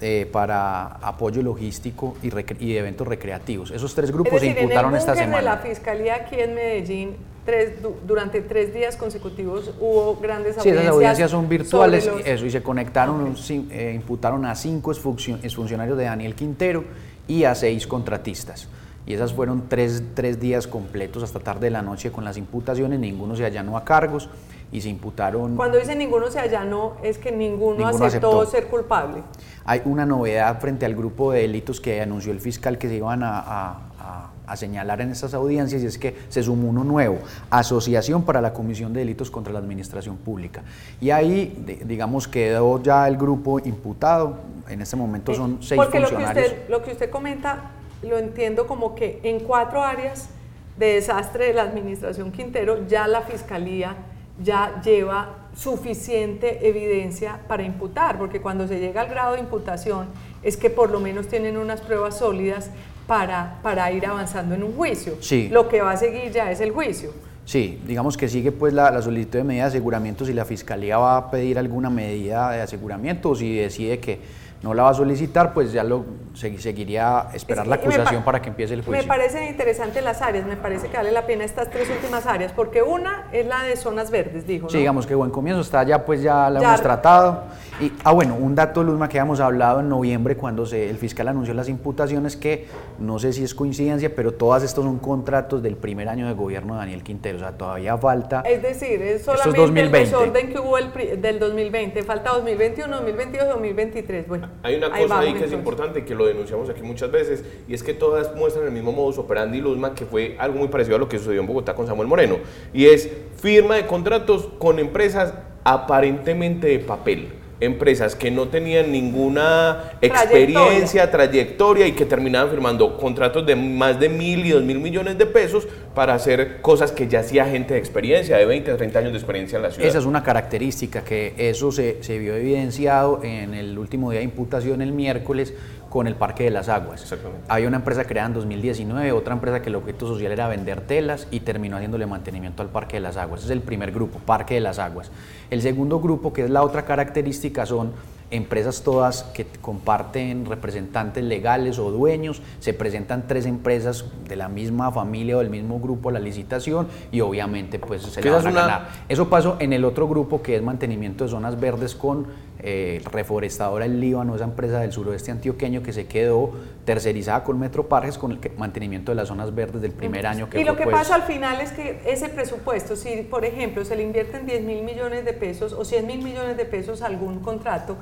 eh, 0.00 0.28
para 0.32 0.86
apoyo 0.96 1.42
logístico 1.42 2.16
y, 2.22 2.26
y 2.28 2.72
de 2.72 2.78
eventos 2.78 3.06
recreativos. 3.06 3.70
Esos 3.70 3.94
tres 3.94 4.10
grupos 4.10 4.34
es 4.34 4.40
decir, 4.42 4.56
se 4.56 4.62
imputaron 4.62 4.90
en 4.90 4.94
el 4.96 5.00
esta 5.00 5.12
búnker 5.12 5.26
de 5.28 5.32
la 5.32 5.38
semana. 5.40 5.62
Fiscalía 5.62 6.14
aquí 6.16 6.36
en 6.40 6.54
Medellín, 6.54 7.16
tres, 7.44 7.80
du- 7.80 7.94
durante 8.06 8.40
tres 8.40 8.74
días 8.74 8.96
consecutivos 8.96 9.70
hubo 9.80 10.16
grandes 10.20 10.54
Sí, 10.54 10.60
audiencias. 10.60 10.82
esas 10.84 10.94
audiencias 10.94 11.30
son 11.30 11.48
virtuales, 11.48 12.06
los- 12.06 12.26
eso, 12.26 12.46
y 12.46 12.50
se 12.50 12.62
conectaron, 12.62 13.36
cin- 13.36 13.70
eh, 13.70 13.92
imputaron 13.94 14.44
a 14.44 14.54
cinco 14.56 14.92
exfuncio- 14.92 15.38
exfuncionarios 15.42 15.96
de 15.96 16.04
Daniel 16.04 16.34
Quintero 16.34 16.84
y 17.28 17.44
a 17.44 17.54
seis 17.54 17.86
contratistas. 17.86 18.68
Y 19.06 19.14
esas 19.14 19.32
fueron 19.32 19.64
tres, 19.68 20.02
tres 20.14 20.40
días 20.40 20.66
completos 20.66 21.22
hasta 21.22 21.38
tarde 21.38 21.66
de 21.66 21.70
la 21.70 21.80
noche 21.82 22.10
con 22.10 22.24
las 22.24 22.36
imputaciones, 22.36 22.98
ninguno 22.98 23.36
se 23.36 23.44
allanó 23.44 23.76
a 23.76 23.84
cargos 23.84 24.28
y 24.72 24.80
se 24.80 24.88
imputaron... 24.88 25.54
Cuando 25.54 25.78
dice 25.78 25.94
ninguno 25.94 26.28
se 26.28 26.40
allanó, 26.40 26.94
es 27.04 27.18
que 27.18 27.30
ninguno, 27.30 27.78
Ninguno 27.86 28.04
aceptó, 28.04 28.40
aceptó. 28.42 28.46
ser 28.50 28.66
culpable. 28.66 29.22
Hay 29.64 29.82
una 29.84 30.04
novedad 30.04 30.58
frente 30.60 30.84
al 30.86 30.96
grupo 30.96 31.30
de 31.30 31.42
delitos 31.42 31.80
que 31.80 32.00
anunció 32.02 32.32
el 32.32 32.40
fiscal 32.40 32.78
que 32.78 32.88
se 32.88 32.96
iban 32.96 33.22
a, 33.22 33.38
a- 33.38 33.70
a- 34.00 34.30
a 34.48 34.56
señalar 34.56 35.00
en 35.00 35.10
estas 35.10 35.34
audiencias 35.34 35.82
y 35.82 35.86
es 35.86 35.98
que 35.98 36.16
se 36.28 36.40
sumó 36.42 36.68
uno 36.70 36.82
nuevo, 36.84 37.18
Asociación 37.50 38.24
para 38.24 38.40
la 38.40 38.52
Comisión 38.52 38.92
de 38.92 39.00
Delitos 39.00 39.28
contra 39.30 39.52
la 39.52 39.58
Administración 39.60 40.16
Pública. 40.16 40.62
Y 41.00 41.10
ahí, 41.10 41.62
de- 41.64 41.84
digamos, 41.84 42.26
quedó 42.28 42.82
ya 42.82 43.06
el 43.06 43.16
grupo 43.16 43.60
imputado, 43.60 44.34
en 44.68 44.82
este 44.82 44.96
momento 44.96 45.32
son 45.32 45.58
seis 45.62 45.80
Porque 45.80 46.00
lo 46.00 46.08
que, 46.08 46.14
funcionarios. 46.14 46.46
usted, 46.52 46.68
lo 46.68 46.82
que 46.82 46.90
usted 46.92 47.10
comenta 47.10 47.70
lo 48.02 48.18
entiendo 48.18 48.66
como 48.66 48.94
que 48.94 49.20
en 49.22 49.40
cuatro 49.40 49.82
áreas 49.82 50.28
de 50.76 50.94
desastre 50.94 51.46
de 51.46 51.54
la 51.54 51.62
administración 51.62 52.32
Quintero 52.32 52.86
ya 52.86 53.06
la 53.08 53.22
Fiscalía 53.22 53.96
ya 54.42 54.80
lleva 54.82 55.48
suficiente 55.56 56.68
evidencia 56.68 57.40
para 57.48 57.62
imputar, 57.62 58.18
porque 58.18 58.42
cuando 58.42 58.68
se 58.68 58.78
llega 58.78 59.00
al 59.00 59.08
grado 59.08 59.34
de 59.34 59.40
imputación 59.40 60.08
es 60.42 60.56
que 60.56 60.68
por 60.68 60.90
lo 60.90 61.00
menos 61.00 61.28
tienen 61.28 61.56
unas 61.56 61.80
pruebas 61.80 62.18
sólidas 62.18 62.70
para, 63.06 63.58
para 63.62 63.90
ir 63.90 64.04
avanzando 64.04 64.54
en 64.54 64.62
un 64.62 64.76
juicio. 64.76 65.14
Sí. 65.20 65.48
Lo 65.50 65.68
que 65.68 65.80
va 65.80 65.92
a 65.92 65.96
seguir 65.96 66.30
ya 66.30 66.50
es 66.50 66.60
el 66.60 66.72
juicio. 66.72 67.12
Sí, 67.46 67.80
digamos 67.86 68.16
que 68.16 68.28
sigue 68.28 68.50
pues 68.52 68.74
la, 68.74 68.90
la 68.90 69.00
solicitud 69.00 69.38
de 69.38 69.44
medida 69.44 69.62
de 69.62 69.68
aseguramiento 69.68 70.24
si 70.24 70.32
la 70.32 70.44
Fiscalía 70.44 70.98
va 70.98 71.16
a 71.16 71.30
pedir 71.30 71.58
alguna 71.58 71.88
medida 71.88 72.50
de 72.50 72.60
aseguramiento 72.60 73.30
o 73.30 73.36
si 73.36 73.56
decide 73.56 74.00
que 74.00 74.18
no 74.66 74.74
la 74.74 74.82
va 74.82 74.90
a 74.90 74.94
solicitar, 74.94 75.54
pues 75.54 75.72
ya 75.72 75.84
lo 75.84 76.04
se- 76.34 76.58
seguiría 76.58 77.28
esperar 77.32 77.64
Es 77.66 77.70
la 77.70 77.78
que 77.80 77.86
acusación 77.86 78.24
para 78.24 78.42
que 78.42 78.48
empiece 78.48 78.74
el 78.74 78.82
juicio. 78.82 79.00
Me 79.00 79.06
parecen 79.08 79.44
interesantes 79.44 80.02
las 80.02 80.20
áreas, 80.22 80.44
me 80.44 80.56
parece 80.56 80.88
que 80.88 80.96
vale 80.96 81.12
la 81.12 81.24
pena 81.24 81.44
estas 81.44 81.70
tres 81.70 81.88
últimas 81.88 82.26
áreas, 82.26 82.50
porque 82.50 82.82
una 82.82 83.28
es 83.32 83.46
la 83.46 83.62
de 83.62 83.76
zonas 83.76 84.10
verdes, 84.10 84.44
dijo. 84.44 84.68
Sí, 84.68 84.78
digamos 84.78 85.06
que 85.06 85.14
buen 85.14 85.30
comienzo, 85.30 85.60
está 85.60 85.84
ya 85.84 86.04
pues 86.04 86.20
ya 86.20 86.50
la 86.50 86.60
Ya. 86.60 86.68
hemos 86.70 86.82
tratado. 86.82 87.44
Y, 87.80 87.92
ah, 88.04 88.12
bueno, 88.12 88.34
un 88.34 88.54
dato, 88.54 88.82
Luzma, 88.82 89.08
que 89.08 89.20
habíamos 89.20 89.38
hablado 89.38 89.80
en 89.80 89.88
noviembre 89.88 90.36
cuando 90.36 90.66
se, 90.66 90.90
el 90.90 90.96
fiscal 90.98 91.28
anunció 91.28 91.54
las 91.54 91.68
imputaciones, 91.68 92.34
que 92.36 92.66
no 92.98 93.18
sé 93.20 93.32
si 93.32 93.44
es 93.44 93.54
coincidencia, 93.54 94.12
pero 94.16 94.32
todas 94.32 94.62
estos 94.64 94.84
son 94.84 94.98
contratos 94.98 95.62
del 95.62 95.76
primer 95.76 96.08
año 96.08 96.26
de 96.26 96.32
gobierno 96.32 96.72
de 96.74 96.80
Daniel 96.80 97.02
Quintero, 97.04 97.36
o 97.36 97.40
sea, 97.40 97.52
todavía 97.52 97.96
falta... 97.98 98.40
Es 98.40 98.62
decir, 98.62 99.00
es 99.02 99.16
es 99.20 99.22
solamente 99.26 99.60
2020. 99.60 99.98
el 99.98 100.04
desorden 100.06 100.48
que 100.52 100.58
hubo 100.58 100.78
el 100.78 101.20
del 101.22 101.38
2020, 101.38 102.02
falta 102.02 102.30
2021, 102.30 102.96
2022, 102.96 103.48
2023. 103.48 104.26
Bueno, 104.28 104.48
Hay 104.62 104.74
una 104.74 104.90
cosa 104.90 105.20
ahí 105.20 105.34
que 105.34 105.44
es 105.44 105.52
importante 105.52 106.04
que 106.04 106.14
lo 106.14 106.26
denunciamos 106.26 106.68
aquí 106.68 106.82
muchas 106.82 107.10
veces 107.10 107.44
y 107.68 107.74
es 107.74 107.82
que 107.82 107.94
todas 107.94 108.34
muestran 108.34 108.66
el 108.66 108.72
mismo 108.72 108.92
modus 108.92 109.18
operandi 109.18 109.60
Luzma 109.60 109.94
que 109.94 110.04
fue 110.04 110.36
algo 110.38 110.58
muy 110.58 110.68
parecido 110.68 110.96
a 110.96 110.98
lo 110.98 111.08
que 111.08 111.18
sucedió 111.18 111.40
en 111.40 111.46
Bogotá 111.46 111.74
con 111.74 111.86
Samuel 111.86 112.08
Moreno 112.08 112.38
y 112.72 112.86
es 112.86 113.10
firma 113.36 113.76
de 113.76 113.86
contratos 113.86 114.48
con 114.58 114.78
empresas 114.78 115.34
aparentemente 115.64 116.68
de 116.68 116.78
papel. 116.78 117.28
Empresas 117.60 118.14
que 118.14 118.30
no 118.30 118.48
tenían 118.48 118.92
ninguna 118.92 119.92
experiencia, 120.00 121.10
trayectoria, 121.10 121.86
y 121.86 121.92
que 121.92 122.04
terminaban 122.04 122.50
firmando 122.50 122.96
contratos 122.96 123.46
de 123.46 123.56
más 123.56 123.98
de 123.98 124.08
mil 124.08 124.44
y 124.44 124.50
dos 124.50 124.62
mil 124.62 124.78
millones 124.78 125.16
de 125.18 125.26
pesos 125.26 125.66
para 125.94 126.14
hacer 126.14 126.60
cosas 126.60 126.92
que 126.92 127.08
ya 127.08 127.20
hacía 127.20 127.46
gente 127.46 127.74
de 127.74 127.80
experiencia, 127.80 128.36
de 128.36 128.44
20 128.44 128.70
a 128.72 128.76
30 128.76 128.98
años 128.98 129.12
de 129.12 129.18
experiencia 129.18 129.56
en 129.56 129.62
la 129.62 129.70
ciudad. 129.70 129.88
Esa 129.88 129.98
es 129.98 130.04
una 130.04 130.22
característica 130.22 131.02
que 131.02 131.34
eso 131.38 131.72
se, 131.72 132.02
se 132.02 132.18
vio 132.18 132.34
evidenciado 132.34 133.20
en 133.22 133.54
el 133.54 133.78
último 133.78 134.10
día 134.10 134.20
de 134.20 134.24
imputación 134.24 134.82
el 134.82 134.92
miércoles 134.92 135.54
con 135.96 136.06
el 136.06 136.14
Parque 136.14 136.44
de 136.44 136.50
las 136.50 136.68
Aguas. 136.68 137.10
Había 137.48 137.68
una 137.68 137.78
empresa 137.78 138.04
creada 138.04 138.28
en 138.28 138.34
2019, 138.34 139.12
otra 139.12 139.32
empresa 139.32 139.62
que 139.62 139.70
el 139.70 139.76
objeto 139.76 140.06
social 140.06 140.30
era 140.30 140.46
vender 140.46 140.82
telas 140.82 141.26
y 141.30 141.40
terminó 141.40 141.76
haciéndole 141.76 142.04
mantenimiento 142.04 142.62
al 142.62 142.68
Parque 142.68 142.96
de 142.96 143.00
las 143.00 143.16
Aguas. 143.16 143.40
Ese 143.40 143.46
es 143.46 143.52
el 143.52 143.62
primer 143.62 143.92
grupo, 143.92 144.18
Parque 144.18 144.56
de 144.56 144.60
las 144.60 144.78
Aguas. 144.78 145.10
El 145.48 145.62
segundo 145.62 145.98
grupo, 145.98 146.34
que 146.34 146.44
es 146.44 146.50
la 146.50 146.62
otra 146.62 146.84
característica, 146.84 147.64
son 147.64 147.92
empresas 148.30 148.82
todas 148.82 149.22
que 149.22 149.46
comparten 149.60 150.46
representantes 150.46 151.24
legales 151.24 151.78
o 151.78 151.90
dueños, 151.90 152.42
se 152.58 152.74
presentan 152.74 153.26
tres 153.26 153.46
empresas 153.46 154.04
de 154.28 154.36
la 154.36 154.48
misma 154.48 154.90
familia 154.90 155.36
o 155.36 155.40
del 155.40 155.50
mismo 155.50 155.78
grupo 155.78 156.08
a 156.08 156.12
la 156.12 156.18
licitación 156.18 156.88
y 157.12 157.20
obviamente 157.20 157.78
pues 157.78 158.02
se 158.02 158.20
le 158.20 158.30
van 158.30 158.46
a 158.46 158.50
ganar. 158.50 158.88
Eso 159.08 159.30
pasó 159.30 159.56
en 159.60 159.72
el 159.72 159.84
otro 159.84 160.08
grupo 160.08 160.42
que 160.42 160.56
es 160.56 160.62
mantenimiento 160.62 161.24
de 161.24 161.30
zonas 161.30 161.58
verdes 161.58 161.94
con 161.94 162.26
eh, 162.68 163.00
Reforestadora 163.12 163.84
El 163.84 164.00
Líbano, 164.00 164.34
esa 164.34 164.42
empresa 164.42 164.80
del 164.80 164.90
suroeste 164.90 165.30
antioqueño 165.30 165.84
que 165.84 165.92
se 165.92 166.06
quedó 166.06 166.50
tercerizada 166.84 167.44
con 167.44 167.60
Metroparques 167.60 168.18
con 168.18 168.32
el 168.32 168.40
mantenimiento 168.56 169.12
de 169.12 169.16
las 169.16 169.28
zonas 169.28 169.54
verdes 169.54 169.80
del 169.80 169.92
primer 169.92 170.26
año 170.26 170.50
que 170.50 170.60
Y 170.60 170.64
lo 170.64 170.76
que 170.76 170.82
pues, 170.82 170.96
pasa 170.96 171.14
al 171.14 171.22
final 171.22 171.60
es 171.60 171.70
que 171.70 172.00
ese 172.06 172.28
presupuesto, 172.28 172.96
si 172.96 173.22
por 173.22 173.44
ejemplo 173.44 173.84
se 173.84 173.94
le 173.94 174.02
invierten 174.02 174.46
10 174.46 174.62
mil 174.64 174.82
millones 174.82 175.24
de 175.24 175.32
pesos 175.32 175.72
o 175.72 175.84
100 175.84 176.08
mil 176.08 176.22
millones 176.22 176.56
de 176.56 176.64
pesos 176.64 177.02
a 177.02 177.06
algún 177.06 177.38
contrato, 177.38 177.98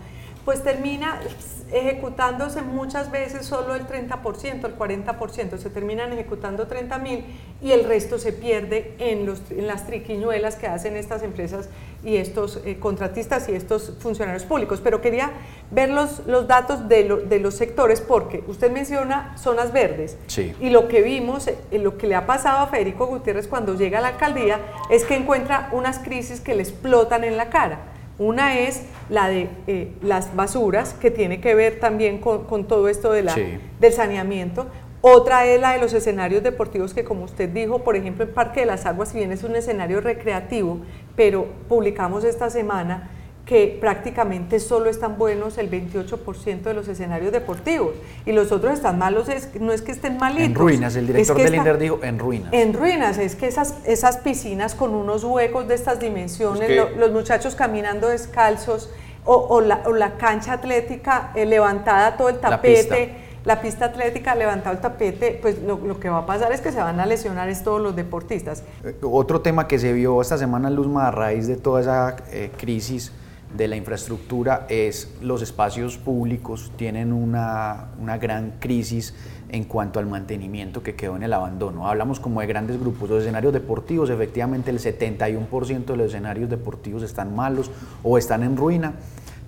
pues 0.47 0.63
termina 0.63 1.21
ejecutándose 1.71 2.63
muchas 2.63 3.11
veces 3.11 3.45
solo 3.47 3.75
el 3.75 3.87
30%, 3.87 4.65
el 4.65 4.79
40%, 4.79 5.59
se 5.59 5.71
terminan 5.71 6.13
ejecutando 6.13 6.67
30 6.67 6.99
mil 6.99 7.25
y 7.63 7.73
el 7.73 7.85
resto 7.85 8.19
se 8.19 8.33
pierde 8.33 8.95
en, 8.99 9.27
los, 9.27 9.43
en 9.51 9.67
las 9.67 9.87
triquiñuelas 9.87 10.57
que 10.57 10.67
hacen 10.69 10.97
estas 10.97 11.23
empresas 11.23 11.69
y 12.05 12.17
estos 12.17 12.61
eh, 12.65 12.79
contratistas 12.79 13.49
y 13.49 13.53
estos 13.53 13.95
funcionarios 13.99 14.45
públicos. 14.45 14.81
Pero 14.83 15.01
quería 15.01 15.33
ver 15.71 15.91
los, 15.91 16.27
los 16.27 16.47
datos 16.47 16.89
de, 16.89 17.23
de, 17.29 17.41
los 17.41 17.55
sectores 17.55 18.01
porque 18.01 18.45
usted 18.47 18.71
menciona 18.71 19.37
zonas 19.37 19.73
verdes 19.73 20.17
y 20.61 20.71
lo 20.71 20.89
que 20.89 21.03
vimos, 21.03 21.49
eh, 21.49 21.57
lo 21.73 21.97
que 21.97 22.07
le 22.07 22.15
ha 22.15 22.27
pasado 22.27 22.59
a 22.59 22.67
Federico 22.67 23.07
Gutiérrez 23.07 23.49
cuando 23.49 23.75
llega 23.75 23.99
a 23.99 24.03
la 24.03 24.09
alcaldía 24.09 24.61
es 24.91 25.05
que 25.05 25.17
encuentra 25.17 25.69
unas 25.73 25.99
crisis 25.99 26.41
que 26.41 26.55
le 26.55 26.63
explotan 26.63 27.25
en 27.25 27.37
la 27.37 27.51
cara 27.51 27.95
una 28.19 28.61
es 28.61 28.83
la 29.11 29.29
de 29.29 29.49
eh, 29.67 29.93
las 30.03 30.37
basuras, 30.37 30.95
que 30.95 31.11
tiene 31.11 31.41
que 31.41 31.55
ver 31.55 31.81
también 31.81 32.19
con, 32.19 32.67
todo 32.67 32.89
esto 32.89 33.13
de 33.13 33.23
la, 33.23 33.35
del 33.81 33.93
saneamiento. 33.93 34.67
Otra 35.07 35.45
es 35.45 35.61
la 35.61 35.73
de 35.73 35.81
los 35.81 35.93
escenarios 35.93 36.43
deportivos 36.43 36.95
que, 36.95 37.05
como 37.05 37.25
usted 37.25 37.51
dijo, 37.51 37.81
por 37.81 37.95
ejemplo, 37.95 38.25
en 38.25 38.33
Parque 38.33 38.61
de 38.61 38.67
las 38.67 38.87
Aguas, 38.87 39.11
si 39.11 39.19
bien 39.19 39.33
es 39.33 39.45
un 39.45 39.55
escenario 39.55 40.01
recreativo, 40.01 40.79
pero 41.15 41.47
publicamos 41.69 42.25
esta 42.25 42.49
semana 42.49 43.11
que 43.45 43.77
prácticamente 43.79 44.59
solo 44.61 44.89
están 44.89 45.19
buenos 45.19 45.59
el 45.59 45.71
28% 45.71 46.63
de 46.63 46.73
los 46.73 46.89
escenarios 46.89 47.33
deportivos 47.33 47.93
y 48.25 48.33
los 48.33 48.51
otros 48.51 48.73
están 48.73 48.97
malos, 48.97 49.29
no 49.61 49.75
es 49.75 49.83
que 49.83 49.93
estén 49.93 50.17
malitos. 50.17 50.47
En 50.47 50.55
ruinas, 50.55 50.97
el 50.97 51.07
director 51.07 51.37
del 51.37 51.55
INDER 51.55 51.77
dijo 51.77 52.01
en 52.03 52.19
ruinas. 52.19 52.49
En 52.55 52.73
ruinas, 52.73 53.19
es 53.19 53.37
que 53.37 53.47
esas, 53.47 53.75
esas 53.85 54.17
piscinas 54.17 54.75
con 54.75 54.95
unos 54.95 55.23
huecos 55.23 55.69
de 55.69 55.75
estas 55.75 56.01
dimensiones, 56.01 56.97
los 56.97 57.13
muchachos 57.13 57.55
caminando 57.55 58.09
descalzos 58.09 58.89
o, 59.27 59.61
la, 59.61 60.17
cancha 60.17 60.55
atlética 60.55 61.31
eh, 61.35 61.45
levantada, 61.45 62.17
todo 62.17 62.31
el 62.31 62.39
tapete. 62.39 63.24
La 63.45 63.61
pista. 63.61 63.85
atlética 63.85 64.35
levantado 64.35 64.75
el 64.75 64.81
tapete, 64.81 65.39
pues 65.41 65.59
lo, 65.63 66.01
que 66.01 66.09
va 66.09 66.19
a 66.19 66.27
pasar 66.27 66.53
es 66.53 66.61
que 66.61 66.73
se 66.73 66.79
van 66.79 67.01
a 67.01 67.07
lesionar 67.07 67.49
es 67.49 67.63
todos 67.63 67.81
los 67.81 67.95
deportistas. 67.95 68.63
Eh, 68.83 68.97
otro 69.03 69.41
tema 69.41 69.69
que 69.69 69.79
se 69.79 69.93
vio 69.93 70.21
esta 70.21 70.39
semana, 70.39 70.71
Luzma, 70.71 71.09
a 71.09 71.11
raíz 71.11 71.47
de 71.47 71.57
toda 71.57 71.81
esa 71.81 72.17
eh, 72.31 72.51
crisis, 72.57 73.13
de 73.57 73.69
la 73.69 73.77
infraestructura 73.77 74.67
es 74.69 75.15
los 75.23 75.41
espacios 75.41 75.97
públicos 75.97 76.73
tienen 76.77 77.13
una, 77.13 77.89
gran 78.21 78.55
crisis 78.59 79.15
en 79.49 79.65
cuanto 79.65 80.01
al 80.01 80.07
mantenimiento 80.07 80.83
que 80.83 80.97
quedó 80.97 81.15
en 81.15 81.23
el 81.23 81.33
abandono. 81.33 81.87
Hablamos 81.87 82.19
como 82.19 82.41
de 82.41 82.49
grandes 82.49 82.81
grupos, 82.81 83.09
los 83.09 83.23
escenarios 83.23 83.53
deportivos, 83.53 84.11
efectivamente 84.11 84.71
el 84.71 84.81
71% 84.81 85.85
de 85.85 85.97
los 85.97 86.09
escenarios 86.09 86.51
deportivos 86.51 87.05
están 87.05 87.35
malos 87.37 87.71
o 88.03 88.19
están 88.19 88.43
en 88.43 88.57
ruina. 88.57 88.95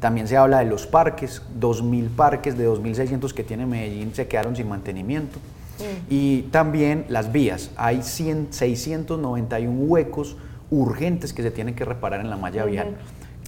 También 0.00 0.28
se 0.28 0.36
habla 0.36 0.58
de 0.58 0.66
los 0.66 0.86
parques, 0.86 1.42
2.000 1.58 2.10
parques 2.10 2.58
de 2.58 2.68
2.600 2.68 3.32
que 3.32 3.44
tiene 3.44 3.66
Medellín 3.66 4.14
se 4.14 4.26
quedaron 4.28 4.54
sin 4.54 4.68
mantenimiento. 4.68 5.38
Mm. 5.78 6.06
Y 6.10 6.42
también 6.42 7.06
las 7.08 7.32
vías, 7.32 7.70
hay 7.76 8.02
691 8.02 9.72
huecos 9.84 10.36
urgentes 10.70 11.32
que 11.32 11.42
se 11.42 11.50
tienen 11.50 11.74
que 11.74 11.84
reparar 11.84 12.20
en 12.20 12.30
la 12.30 12.36
malla 12.36 12.64
vial. 12.64 12.96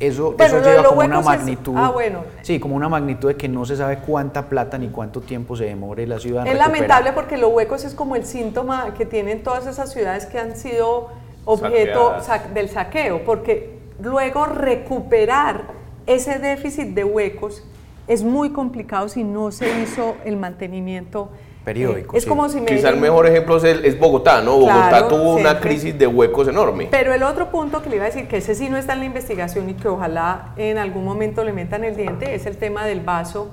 Eso, 0.00 0.36
eso 0.38 0.62
lleva 0.62 0.84
como 0.84 1.00
una 1.00 1.20
magnitud. 1.20 1.74
ah, 1.76 1.90
bueno. 1.90 2.22
Sí, 2.42 2.60
como 2.60 2.76
una 2.76 2.88
magnitud 2.88 3.28
de 3.28 3.36
que 3.36 3.48
no 3.48 3.64
se 3.64 3.76
sabe 3.76 3.98
cuánta 3.98 4.48
plata 4.48 4.78
ni 4.78 4.88
cuánto 4.88 5.20
tiempo 5.20 5.56
se 5.56 5.64
demore 5.64 6.06
la 6.06 6.20
ciudad. 6.20 6.46
Es 6.46 6.56
lamentable 6.56 7.12
porque 7.12 7.36
los 7.36 7.52
huecos 7.52 7.84
es 7.84 7.94
como 7.94 8.14
el 8.14 8.24
síntoma 8.24 8.94
que 8.94 9.06
tienen 9.06 9.42
todas 9.42 9.66
esas 9.66 9.92
ciudades 9.92 10.26
que 10.26 10.38
han 10.38 10.56
sido 10.56 11.08
objeto 11.44 12.16
del 12.54 12.68
saqueo, 12.68 13.24
porque 13.24 13.78
luego 14.00 14.46
recuperar 14.46 15.64
ese 16.08 16.38
déficit 16.38 16.88
de 16.88 17.04
huecos 17.04 17.62
es 18.08 18.24
muy 18.24 18.50
complicado 18.50 19.08
si 19.08 19.22
no 19.22 19.52
se 19.52 19.82
hizo 19.82 20.16
el 20.24 20.36
mantenimiento 20.38 21.28
periódico. 21.64 22.16
es 22.16 22.24
como 22.24 22.48
si 22.48 22.60
Quizá 22.62 22.88
el 22.88 22.96
mejor 22.96 23.26
ejemplo 23.26 23.58
es, 23.58 23.98
Bogotá, 23.98 24.40
¿no? 24.40 24.58
Bogotá 24.58 25.06
tuvo 25.06 25.34
una 25.34 25.60
crisis 25.60 25.96
de 25.98 26.06
huecos 26.06 26.48
enorme. 26.48 26.88
Pero 26.90 27.12
el 27.12 27.22
otro 27.22 27.50
punto 27.50 27.82
que 27.82 27.90
le 27.90 27.96
iba 27.96 28.06
a 28.06 28.08
decir, 28.08 28.26
que 28.26 28.38
ese 28.38 28.54
sí 28.54 28.70
no 28.70 28.78
está 28.78 28.94
en 28.94 29.00
la 29.00 29.04
investigación 29.04 29.68
y 29.68 29.74
que 29.74 29.88
ojalá 29.88 30.54
en 30.56 30.78
algún 30.78 31.04
momento 31.04 31.44
le 31.44 31.52
metan 31.52 31.84
el 31.84 31.94
diente, 31.94 32.34
es 32.34 32.46
el 32.46 32.56
tema 32.56 32.86
del 32.86 33.00
vaso 33.00 33.50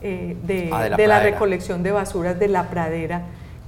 eh, 0.00 0.34
de, 0.42 0.70
ah, 0.72 0.88
de, 0.88 1.06
la, 1.06 1.20
recolección 1.20 1.82
de 1.82 1.92
basuras 1.92 2.38
de 2.38 2.48
la 2.48 2.70
pradera, 2.70 3.22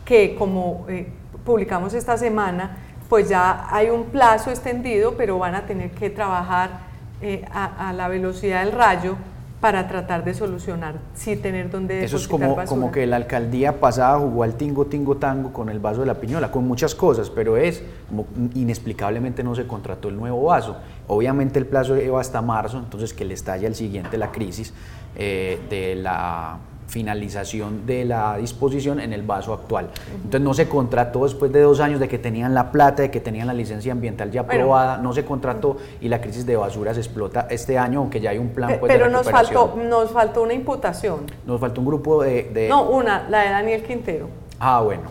que 0.07 0.35
como 0.35 0.87
eh, 0.89 1.09
publicamos 1.45 1.93
esta 1.93 2.17
semana, 2.17 2.79
pues 3.11 3.29
ya 3.29 3.67
hay 3.71 3.91
un 3.91 4.05
plazo 4.05 4.49
extendido, 4.49 5.15
pero 5.19 5.39
van 5.39 5.55
a 5.57 5.67
tener 5.67 5.91
que 5.91 6.09
trabajar 6.09 6.90
eh, 7.23 7.45
a, 7.53 7.89
a 7.89 7.93
la 7.93 8.09
velocidad 8.09 8.65
del 8.65 8.73
rayo 8.73 9.17
para 9.61 9.87
tratar 9.87 10.25
de 10.25 10.33
solucionar, 10.33 10.95
sí 11.15 11.37
tener 11.37 11.71
donde 11.71 12.03
Eso 12.03 12.17
es 12.17 12.27
como, 12.27 12.57
como 12.65 12.91
que 12.91 13.07
la 13.07 13.17
alcaldía 13.17 13.79
pasada 13.79 14.19
jugó 14.19 14.43
al 14.43 14.55
tingo, 14.55 14.87
tingo, 14.87 15.19
tango 15.19 15.53
con 15.53 15.69
el 15.69 15.79
vaso 15.79 16.01
de 16.01 16.07
la 16.07 16.15
piñola, 16.15 16.51
con 16.51 16.67
muchas 16.67 16.95
cosas, 16.95 17.29
pero 17.29 17.59
es 17.59 17.83
como 18.09 18.27
inexplicablemente 18.55 19.45
no 19.45 19.55
se 19.55 19.67
contrató 19.67 20.09
el 20.09 20.17
nuevo 20.17 20.45
vaso. 20.45 20.79
Obviamente 21.09 21.59
el 21.59 21.67
plazo 21.67 21.95
lleva 21.95 22.23
hasta 22.23 22.41
marzo, 22.41 22.79
entonces 22.79 23.13
que 23.13 23.27
le 23.27 23.35
estalla 23.35 23.69
el 23.69 23.75
siguiente 23.75 24.17
la 24.17 24.33
crisis 24.33 24.73
eh, 25.15 25.61
de 25.69 25.95
la 25.97 26.57
finalización 26.91 27.87
de 27.87 28.05
la 28.05 28.37
disposición 28.37 28.99
en 28.99 29.13
el 29.13 29.23
vaso 29.23 29.55
actual. 29.55 29.91
Entonces 30.13 30.41
no 30.41 30.53
se 30.55 30.69
contrató 30.69 31.23
después 31.25 31.53
de 31.53 31.61
dos 31.61 31.79
años 31.79 32.01
de 32.01 32.09
que 32.09 32.19
tenían 32.19 32.53
la 32.53 32.73
plata, 32.73 33.03
de 33.03 33.11
que 33.13 33.21
tenían 33.21 33.47
la 33.47 33.55
licencia 33.55 33.93
ambiental 33.93 34.31
ya 34.33 34.41
aprobada, 34.43 34.99
no 34.99 35.13
se 35.13 35.25
contrató 35.25 35.77
y 36.01 36.09
la 36.09 36.21
crisis 36.21 36.45
de 36.45 36.57
basura 36.57 36.93
se 36.93 37.01
explota 37.01 37.47
este 37.49 37.79
año, 37.79 38.01
aunque 38.01 38.21
ya 38.21 38.31
hay 38.31 38.39
un 38.39 38.49
plan 38.49 38.77
pues, 38.81 38.93
Pero 38.93 39.09
nos 39.09 39.31
faltó, 39.31 39.77
nos 39.77 40.11
faltó 40.11 40.43
una 40.43 40.53
imputación. 40.53 41.21
Nos 41.47 41.61
faltó 41.61 41.81
un 41.81 41.87
grupo 41.87 42.23
de, 42.23 42.67
No, 42.69 42.91
una, 42.91 43.29
la 43.29 43.43
de 43.43 43.51
Daniel 43.51 43.83
Quintero. 43.85 44.29
Ah, 44.59 44.81
bueno. 44.81 45.03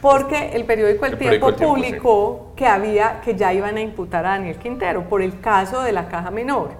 Porque 0.00 0.50
el 0.52 0.64
periódico 0.64 1.06
El, 1.06 1.18
Tiempo 1.18 1.52
publicó 1.54 2.52
que 2.54 2.66
había, 2.66 3.20
que 3.22 3.34
ya 3.34 3.52
iban 3.52 3.76
a 3.76 3.80
imputar 3.80 4.24
a 4.26 4.30
Daniel 4.30 4.56
Quintero 4.58 5.08
por 5.08 5.22
el 5.22 5.40
caso 5.40 5.82
de 5.82 5.90
la 5.90 6.06
caja 6.06 6.30
menor. 6.30 6.70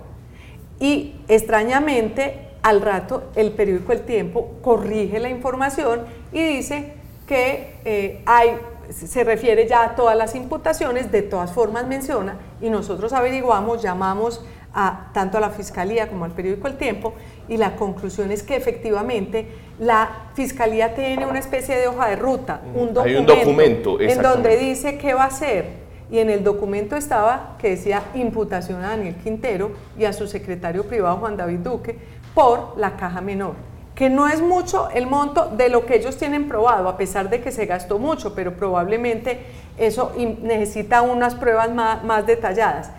Y 0.78 1.16
extrañamente 1.26 2.45
al 2.66 2.82
rato 2.82 3.30
el 3.36 3.52
periódico 3.52 3.92
El 3.92 4.00
Tiempo 4.00 4.56
corrige 4.60 5.20
la 5.20 5.28
información 5.28 6.00
y 6.32 6.42
dice 6.42 6.94
que 7.24 7.76
eh, 7.84 8.22
hay, 8.26 8.58
se 8.90 9.22
refiere 9.22 9.68
ya 9.68 9.84
a 9.84 9.94
todas 9.94 10.16
las 10.16 10.34
imputaciones, 10.34 11.12
de 11.12 11.22
todas 11.22 11.52
formas 11.52 11.86
menciona, 11.86 12.38
y 12.60 12.68
nosotros 12.68 13.12
averiguamos, 13.12 13.82
llamamos 13.82 14.44
a, 14.74 15.10
tanto 15.14 15.38
a 15.38 15.40
la 15.40 15.50
Fiscalía 15.50 16.08
como 16.08 16.24
al 16.24 16.32
periódico 16.32 16.66
El 16.66 16.76
Tiempo, 16.76 17.14
y 17.48 17.56
la 17.56 17.76
conclusión 17.76 18.32
es 18.32 18.42
que 18.42 18.56
efectivamente 18.56 19.46
la 19.78 20.30
Fiscalía 20.34 20.92
tiene 20.96 21.24
una 21.24 21.38
especie 21.38 21.76
de 21.76 21.86
hoja 21.86 22.08
de 22.08 22.16
ruta, 22.16 22.62
un 22.74 22.92
documento, 22.92 23.02
hay 23.02 23.14
un 23.14 23.26
documento 23.26 24.00
en 24.00 24.22
donde 24.22 24.56
dice 24.56 24.98
qué 24.98 25.14
va 25.14 25.22
a 25.22 25.28
hacer. 25.28 25.86
Y 26.08 26.20
en 26.20 26.30
el 26.30 26.44
documento 26.44 26.94
estaba 26.94 27.56
que 27.58 27.70
decía 27.70 28.04
imputación 28.14 28.84
a 28.84 28.90
Daniel 28.90 29.16
Quintero 29.16 29.72
y 29.98 30.04
a 30.04 30.12
su 30.12 30.28
secretario 30.28 30.84
privado 30.84 31.16
Juan 31.16 31.36
David 31.36 31.58
Duque 31.58 31.98
por 32.36 32.74
la 32.76 32.96
caja 32.96 33.22
menor, 33.22 33.54
que 33.94 34.10
no 34.10 34.28
es 34.28 34.42
mucho 34.42 34.90
el 34.90 35.06
monto 35.06 35.46
de 35.56 35.70
lo 35.70 35.86
que 35.86 35.96
ellos 35.96 36.18
tienen 36.18 36.48
probado, 36.48 36.86
a 36.86 36.98
pesar 36.98 37.30
de 37.30 37.40
que 37.40 37.50
se 37.50 37.64
gastó 37.64 37.98
mucho, 37.98 38.34
pero 38.34 38.54
probablemente 38.56 39.40
eso 39.78 40.12
necesita 40.42 41.00
unas 41.00 41.34
pruebas 41.34 41.72
más, 41.72 42.26
detalladas. 42.26 42.90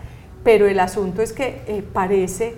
Pero 0.42 0.66
el 0.66 0.80
asunto 0.80 1.22
es 1.22 1.32
que 1.32 1.62
eh, 1.68 1.84
parece 1.92 2.56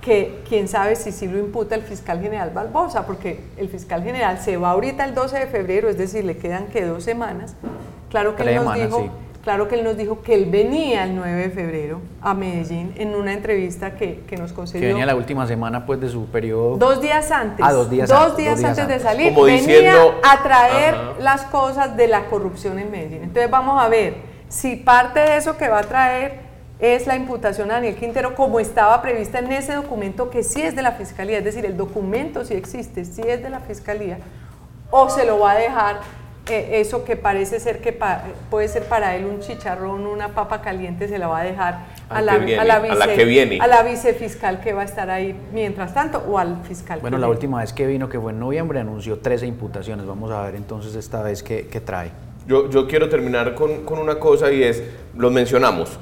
que 0.00 0.42
quién 0.48 0.66
sabe 0.66 0.96
si 0.96 1.12
sí 1.12 1.28
lo 1.28 1.38
imputa 1.38 1.76
el 1.76 1.82
fiscal 1.82 2.20
general 2.20 2.50
Barbosa, 2.50 3.06
porque 3.06 3.44
el 3.56 3.68
fiscal 3.68 4.02
general 4.02 4.40
se 4.40 4.56
va 4.56 4.70
ahorita 4.70 5.04
el 5.04 5.14
12 5.14 5.38
de 5.38 5.46
febrero, 5.46 5.88
es 5.88 5.96
decir, 5.96 6.24
le 6.24 6.38
quedan 6.38 6.66
que 6.66 6.84
dos 6.84 7.04
semanas. 7.04 7.54
Claro 8.10 8.34
que 8.34 8.42
él 8.42 8.56
nos 8.56 8.74
dijo, 8.74 9.10
claro 9.42 9.68
que 9.68 9.76
él 9.76 9.84
nos 9.84 9.96
dijo 9.96 10.22
que 10.22 10.34
él 10.34 10.46
venía 10.50 11.04
el 11.04 11.14
9 11.14 11.42
de 11.42 11.50
febrero 11.50 12.00
a 12.20 12.34
Medellín 12.34 12.92
en 12.96 13.14
una 13.14 13.32
entrevista 13.32 13.94
que, 13.94 14.20
que 14.26 14.36
nos 14.36 14.52
concedió. 14.52 14.80
Que 14.80 14.88
venía 14.88 15.06
la 15.06 15.14
última 15.14 15.46
semana 15.46 15.86
pues 15.86 16.00
de 16.00 16.08
su 16.08 16.26
periodo. 16.26 16.76
Dos 16.76 17.00
días 17.00 17.30
antes. 17.30 17.64
Ah, 17.66 17.72
dos 17.72 17.90
días, 17.90 18.08
dos 18.08 18.36
días, 18.36 18.62
antes, 18.62 18.88
de 18.88 19.00
salir. 19.00 19.34
venía 19.34 19.94
a 20.22 20.42
traer 20.42 20.94
las 21.20 21.42
cosas 21.44 21.96
de 21.96 22.08
la 22.08 22.26
corrupción 22.26 22.78
en 22.78 22.90
Medellín. 22.90 23.22
Entonces 23.24 23.50
vamos 23.50 23.82
a 23.82 23.88
ver 23.88 24.16
si 24.48 24.76
parte 24.76 25.20
de 25.20 25.36
eso 25.36 25.56
que 25.56 25.68
va 25.68 25.78
a 25.80 25.84
traer 25.84 26.50
es 26.80 27.06
la 27.06 27.14
imputación 27.14 27.70
a 27.70 27.74
Daniel 27.74 27.94
Quintero 27.94 28.34
como 28.34 28.58
estaba 28.58 29.00
prevista 29.02 29.38
en 29.38 29.52
ese 29.52 29.74
documento 29.74 30.30
que 30.30 30.42
sí 30.42 30.62
es 30.62 30.74
de 30.74 30.82
la 30.82 30.92
Fiscalía, 30.92 31.38
es 31.38 31.44
decir, 31.44 31.66
el 31.66 31.76
documento 31.76 32.44
sí 32.44 32.54
existe, 32.54 33.04
sí 33.04 33.22
es 33.26 33.42
de 33.42 33.50
la 33.50 33.60
Fiscalía, 33.60 34.18
o 34.90 35.10
se 35.10 35.26
lo 35.26 35.38
va 35.38 35.52
a 35.52 35.58
dejar 35.58 36.00
eh, 36.48 36.80
eso 36.80 37.04
que 37.04 37.16
parece 37.16 37.60
ser 37.60 37.80
que 37.80 37.96
puede 38.50 38.68
ser 38.68 38.84
para 38.84 39.14
él 39.14 39.24
un 39.24 39.40
chicharrón, 39.40 40.06
una 40.06 40.30
papa 40.30 40.60
caliente, 40.62 41.06
se 41.06 41.18
la 41.18 41.28
va 41.28 41.40
a 41.40 41.44
dejar 41.44 41.86
a 42.08 42.20
la, 42.22 42.32
a, 42.32 42.64
la 42.64 42.80
vice, 42.80 43.14
que 43.14 43.24
viene. 43.24 43.58
a 43.60 43.66
la 43.66 43.82
vicefiscal 43.82 44.60
que 44.60 44.72
va 44.72 44.82
a 44.82 44.84
estar 44.84 45.10
ahí 45.10 45.34
mientras 45.52 45.94
tanto 45.94 46.18
o 46.28 46.38
al 46.38 46.62
fiscal. 46.64 47.00
Bueno, 47.00 47.18
la 47.18 47.28
última 47.28 47.60
vez 47.60 47.72
que 47.72 47.86
vino, 47.86 48.08
que 48.08 48.18
fue 48.18 48.32
en 48.32 48.40
noviembre, 48.40 48.80
anunció 48.80 49.18
13 49.18 49.46
imputaciones. 49.46 50.06
Vamos 50.06 50.30
a 50.30 50.42
ver 50.42 50.56
entonces 50.56 50.94
esta 50.94 51.22
vez 51.22 51.42
qué, 51.42 51.62
trae. 51.84 52.10
Yo, 52.46 52.68
yo 52.68 52.88
quiero 52.88 53.08
terminar 53.08 53.54
con, 53.54 53.84
con 53.84 53.98
una 53.98 54.18
cosa 54.18 54.50
y 54.50 54.62
es, 54.62 54.82
lo 55.16 55.30
mencionamos, 55.30 55.98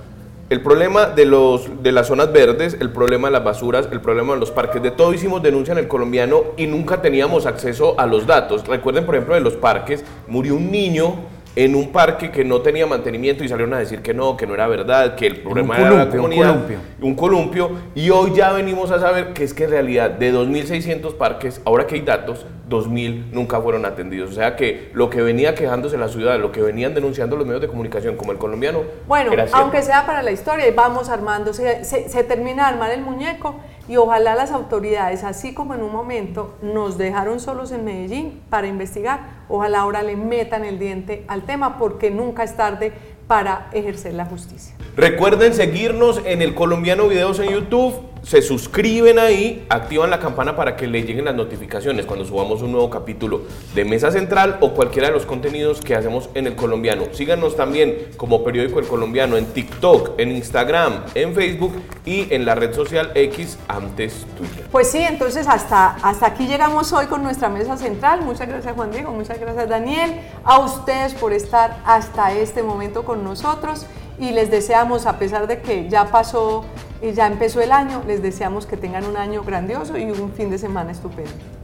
el 0.51 0.63
problema 0.63 1.07
de, 1.07 1.27
los, 1.27 1.83
de 1.83 1.93
las 1.93 2.07
zonas 2.07 2.33
verdes, 2.33 2.79
el 2.81 2.91
problema 2.91 3.29
de 3.29 3.33
las 3.33 3.45
basuras, 3.45 3.89
el 3.93 4.01
problema 4.01 4.33
de 4.33 4.41
los 4.41 4.51
parques, 4.51 4.83
de 4.83 4.91
todo 4.91 5.13
hicimos 5.13 5.43
denuncia 5.43 5.73
en 5.73 5.79
el 5.79 5.89
colombiano 5.89 6.43
y 6.57 6.67
nunca 6.67 7.03
teníamos 7.03 7.45
acceso 7.45 7.95
a 7.99 8.07
los 8.07 8.27
datos. 8.27 8.67
Recuerden, 8.67 9.05
por 9.05 9.15
ejemplo, 9.15 9.35
de 9.35 9.43
los 9.43 9.55
parques, 9.55 10.05
murió 10.27 10.55
un 10.55 10.71
niño 10.71 11.17
en 11.59 11.75
un 11.75 11.91
parque 11.91 12.31
que 12.31 12.45
no 12.45 12.61
tenía 12.61 12.87
mantenimiento 12.87 13.43
y 13.43 13.49
salieron 13.49 13.75
a 13.75 13.79
decir 13.79 14.01
que 14.01 14.15
no, 14.15 14.37
que 14.37 14.47
no 14.47 14.55
era 14.55 14.69
verdad, 14.69 15.17
que 15.17 15.27
el 15.27 15.41
problema 15.41 15.77
era 15.77 15.91
la 15.91 16.09
comunidad. 16.09 16.51
Un 16.51 16.55
columpio. 16.55 16.79
un 17.03 17.15
columpio. 17.17 17.71
Y 17.97 18.11
hoy 18.11 18.33
ya 18.33 18.53
venimos 18.53 18.93
a 18.93 19.01
saber 19.01 19.33
que 19.33 19.43
es 19.43 19.55
que 19.55 19.65
en 19.65 19.71
realidad 19.71 20.11
de 20.11 20.33
2.600 20.33 21.17
parques, 21.17 21.61
ahora 21.65 21.85
que 21.89 21.97
hay 21.97 22.03
datos, 22.03 22.47
2.000 22.71 23.33
nunca 23.33 23.61
fueron 23.61 23.85
atendidos. 23.87 24.31
O 24.31 24.35
sea 24.35 24.55
que 24.55 24.91
lo 24.93 25.11
que 25.11 25.21
venía 25.21 25.57
quejándose 25.57 25.99
la 25.99 26.07
ciudad, 26.07 26.39
lo 26.39 26.53
que 26.53 26.63
venían 26.63 26.95
denunciando 26.95 27.37
los 27.37 27.45
medios 27.45 27.63
de 27.63 27.67
comunicación 27.67 28.15
como 28.15 28.31
el 28.31 28.39
colombiano. 28.39 28.85
Bueno, 29.09 29.33
aunque 29.51 29.83
sea 29.83 30.07
para 30.07 30.23
la 30.23 30.31
historia, 30.31 30.65
vamos 30.77 31.09
armando, 31.09 31.53
se, 31.53 31.83
se 31.85 32.23
termina 32.23 32.69
de 32.69 32.75
armar 32.75 32.93
el 32.93 33.01
muñeco 33.01 33.57
y 33.89 33.97
ojalá 33.97 34.35
las 34.35 34.53
autoridades, 34.53 35.25
así 35.25 35.55
como 35.55 35.75
en 35.75 35.83
un 35.83 35.91
momento 35.91 36.55
nos 36.63 36.99
dejaron 36.99 37.41
solos 37.41 37.73
en 37.73 37.85
Medellín 37.85 38.43
para 38.51 38.67
investigar, 38.67 39.21
ojalá 39.49 39.81
ahora 39.81 40.03
le 40.03 40.15
metan 40.15 40.65
el 40.65 40.79
diente 40.79 41.25
al 41.27 41.43
tema 41.43 41.79
porque 41.79 42.11
nunca 42.11 42.45
es 42.45 42.55
tarde 42.57 42.93
para 43.27 43.69
ejercer 43.73 44.15
la 44.15 44.27
justicia. 44.27 44.78
Recuerden 44.99 45.55
seguirnos 45.55 46.21
en 46.25 46.43
el 46.43 46.57
Colombiano 46.57 47.07
Videos 47.07 47.39
en 47.39 47.51
YouTube 47.51 48.09
se 48.23 48.43
suscriben 48.43 49.19
ahí, 49.19 49.65
activan 49.69 50.11
la 50.11 50.19
campana 50.19 50.57
para 50.57 50.77
que 50.77 50.89
les 50.89 51.07
lleguen 51.07 51.25
las 51.25 51.37
notificaciones 51.37 52.05
cuando 52.05 52.25
subamos 52.25 52.63
un 52.63 52.73
nuevo 52.73 52.91
capítulo 52.91 53.43
de 53.77 53.85
Mesa 53.85 54.11
Central 54.11 54.59
o 54.61 54.75
cualquiera 54.75 55.09
de 55.09 55.15
los 55.15 55.25
contenidos 55.25 55.81
que 55.81 55.95
hacemos 55.95 56.29
en 56.35 56.49
el 56.49 56.57
colombiano. 56.57 57.05
Síganos 57.13 57.57
también 57.57 58.09
como 58.17 58.43
periódico 58.43 58.81
El 58.81 58.89
Colombiano 58.89 59.37
en 59.37 59.47
TikTok, 59.47 60.19
en 60.19 60.33
Instagram, 60.33 61.05
en 61.15 61.33
Facebook 61.33 61.81
y 62.05 62.27
en 62.35 62.45
la 62.45 62.57
red 62.57 62.75
social 62.75 63.13
X 63.15 63.57
antes 63.69 64.27
Twitter. 64.37 64.67
Pues 64.71 64.91
sí, 64.91 64.99
entonces 64.99 65.47
hasta, 65.47 65.91
hasta 66.03 66.27
aquí 66.27 66.49
llegamos 66.49 66.93
hoy 66.93 67.07
con 67.07 67.23
nuestra 67.23 67.49
Mesa 67.49 67.77
Central. 67.77 68.23
Muchas 68.23 68.49
gracias 68.49 68.75
Juan 68.75 68.91
Diego, 68.91 69.13
muchas 69.13 69.39
gracias 69.39 69.69
Daniel, 69.69 70.21
a 70.45 70.59
ustedes 70.59 71.15
por 71.15 71.33
estar 71.33 71.79
hasta 71.87 72.33
este 72.33 72.65
momento 72.65 73.05
con 73.05 73.23
nosotros 73.23 73.87
y 74.19 74.31
les 74.31 74.51
deseamos, 74.51 75.07
a 75.07 75.19
pesar 75.19 75.47
de 75.47 75.61
que 75.61 75.89
ya 75.89 76.07
pasó 76.07 76.65
y 77.01 77.13
ya 77.13 77.27
empezó 77.27 77.61
el 77.61 77.73
año, 77.73 78.03
les 78.07 78.23
deseamos 78.23 78.67
que 78.67 78.77
tengan 78.77 79.05
un 79.05 79.17
año 79.17 79.43
grandioso 79.43 79.97
y 79.97 80.11
un 80.11 80.33
fin 80.33 80.51
de 80.51 80.59
semana 80.59 80.93
estupendo. 80.93 81.58